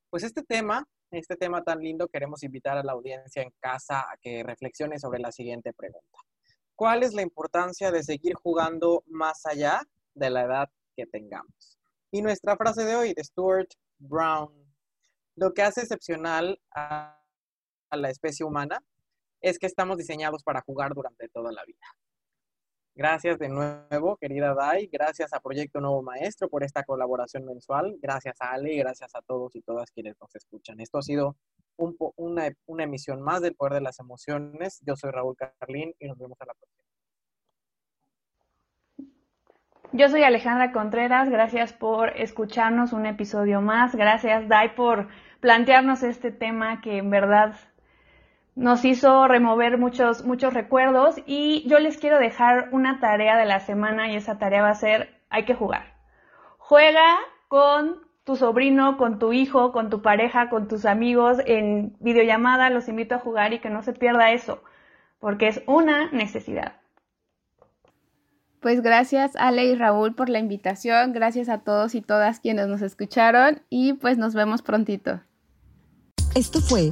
pues 0.09 0.23
este 0.23 0.43
tema, 0.43 0.85
este 1.11 1.35
tema 1.35 1.63
tan 1.63 1.79
lindo, 1.79 2.07
queremos 2.07 2.43
invitar 2.43 2.77
a 2.77 2.83
la 2.83 2.93
audiencia 2.93 3.41
en 3.41 3.51
casa 3.59 4.01
a 4.01 4.17
que 4.21 4.43
reflexione 4.43 4.99
sobre 4.99 5.19
la 5.19 5.31
siguiente 5.31 5.73
pregunta. 5.73 6.19
¿Cuál 6.75 7.03
es 7.03 7.13
la 7.13 7.21
importancia 7.21 7.91
de 7.91 8.03
seguir 8.03 8.35
jugando 8.35 9.03
más 9.07 9.45
allá 9.45 9.81
de 10.19 10.29
la 10.29 10.43
edad 10.43 10.69
que 10.95 11.07
tengamos. 11.07 11.79
Y 12.11 12.21
nuestra 12.21 12.57
frase 12.57 12.83
de 12.83 12.95
hoy 12.95 13.13
de 13.13 13.23
Stuart 13.23 13.69
Brown, 13.97 14.51
lo 15.35 15.53
que 15.53 15.61
hace 15.61 15.81
excepcional 15.81 16.59
a, 16.75 17.15
la 17.91 18.09
especie 18.09 18.45
humana 18.45 18.83
es 19.41 19.57
que 19.57 19.65
estamos 19.65 19.97
diseñados 19.97 20.43
para 20.43 20.61
jugar 20.61 20.93
durante 20.93 21.27
toda 21.29 21.51
la 21.51 21.63
vida. 21.65 21.79
Gracias 22.95 23.39
de 23.39 23.49
nuevo, 23.49 24.17
querida 24.17 24.53
Dai. 24.53 24.87
Gracias 24.91 25.33
a 25.33 25.39
Proyecto 25.39 25.79
Nuevo 25.79 26.01
Maestro 26.01 26.49
por 26.49 26.63
esta 26.63 26.83
colaboración 26.83 27.45
mensual. 27.45 27.97
Gracias 28.01 28.35
a 28.41 28.51
Ale 28.51 28.73
y 28.73 28.79
gracias 28.79 29.15
a 29.15 29.21
todos 29.21 29.55
y 29.55 29.61
todas 29.61 29.91
quienes 29.91 30.19
nos 30.19 30.35
escuchan. 30.35 30.79
Esto 30.79 30.97
ha 30.97 31.01
sido 31.01 31.37
una, 31.77 32.49
una 32.65 32.83
emisión 32.83 33.21
más 33.21 33.41
del 33.41 33.55
Poder 33.55 33.73
de 33.75 33.81
las 33.81 33.99
Emociones. 33.99 34.79
Yo 34.85 34.95
soy 34.95 35.11
Raúl 35.11 35.35
Carlín 35.37 35.93
y 35.99 36.07
nos 36.07 36.17
vemos 36.17 36.39
a 36.41 36.45
la 36.45 36.53
próxima. 36.53 36.79
Yo 39.91 40.07
soy 40.07 40.21
Alejandra 40.21 40.71
Contreras, 40.71 41.29
gracias 41.29 41.73
por 41.73 42.09
escucharnos 42.09 42.93
un 42.93 43.07
episodio 43.07 43.59
más, 43.59 43.95
gracias 43.95 44.47
Dai 44.47 44.75
por 44.75 45.07
plantearnos 45.39 46.03
este 46.03 46.31
tema 46.31 46.79
que 46.81 46.97
en 46.97 47.09
verdad 47.09 47.55
nos 48.55 48.83
hizo 48.85 49.27
remover 49.27 49.77
muchos, 49.77 50.25
muchos 50.25 50.53
recuerdos 50.53 51.15
y 51.25 51.67
yo 51.67 51.79
les 51.79 51.97
quiero 51.97 52.19
dejar 52.19 52.69
una 52.71 52.99
tarea 52.99 53.37
de 53.37 53.45
la 53.45 53.59
semana 53.59 54.11
y 54.11 54.15
esa 54.15 54.37
tarea 54.37 54.61
va 54.61 54.69
a 54.69 54.75
ser 54.75 55.19
hay 55.29 55.45
que 55.45 55.55
jugar. 55.55 55.93
Juega 56.57 57.19
con 57.47 58.09
tu 58.23 58.35
sobrino, 58.35 58.97
con 58.97 59.17
tu 59.17 59.33
hijo, 59.33 59.71
con 59.71 59.89
tu 59.89 60.01
pareja, 60.01 60.49
con 60.49 60.67
tus 60.67 60.85
amigos 60.85 61.37
en 61.45 61.95
videollamada, 61.99 62.69
los 62.69 62.87
invito 62.87 63.15
a 63.15 63.19
jugar 63.19 63.53
y 63.53 63.59
que 63.59 63.69
no 63.69 63.81
se 63.81 63.93
pierda 63.93 64.31
eso, 64.31 64.61
porque 65.19 65.47
es 65.47 65.63
una 65.65 66.11
necesidad. 66.11 66.73
Pues 68.59 68.81
gracias 68.81 69.35
Ale 69.37 69.65
y 69.65 69.75
Raúl 69.75 70.13
por 70.13 70.29
la 70.29 70.39
invitación, 70.39 71.13
gracias 71.13 71.47
a 71.47 71.59
todos 71.59 71.95
y 71.95 72.01
todas 72.01 72.39
quienes 72.39 72.67
nos 72.67 72.81
escucharon 72.81 73.61
y 73.69 73.93
pues 73.93 74.17
nos 74.17 74.35
vemos 74.35 74.61
prontito. 74.61 75.21
Esto 76.35 76.59
fue 76.59 76.91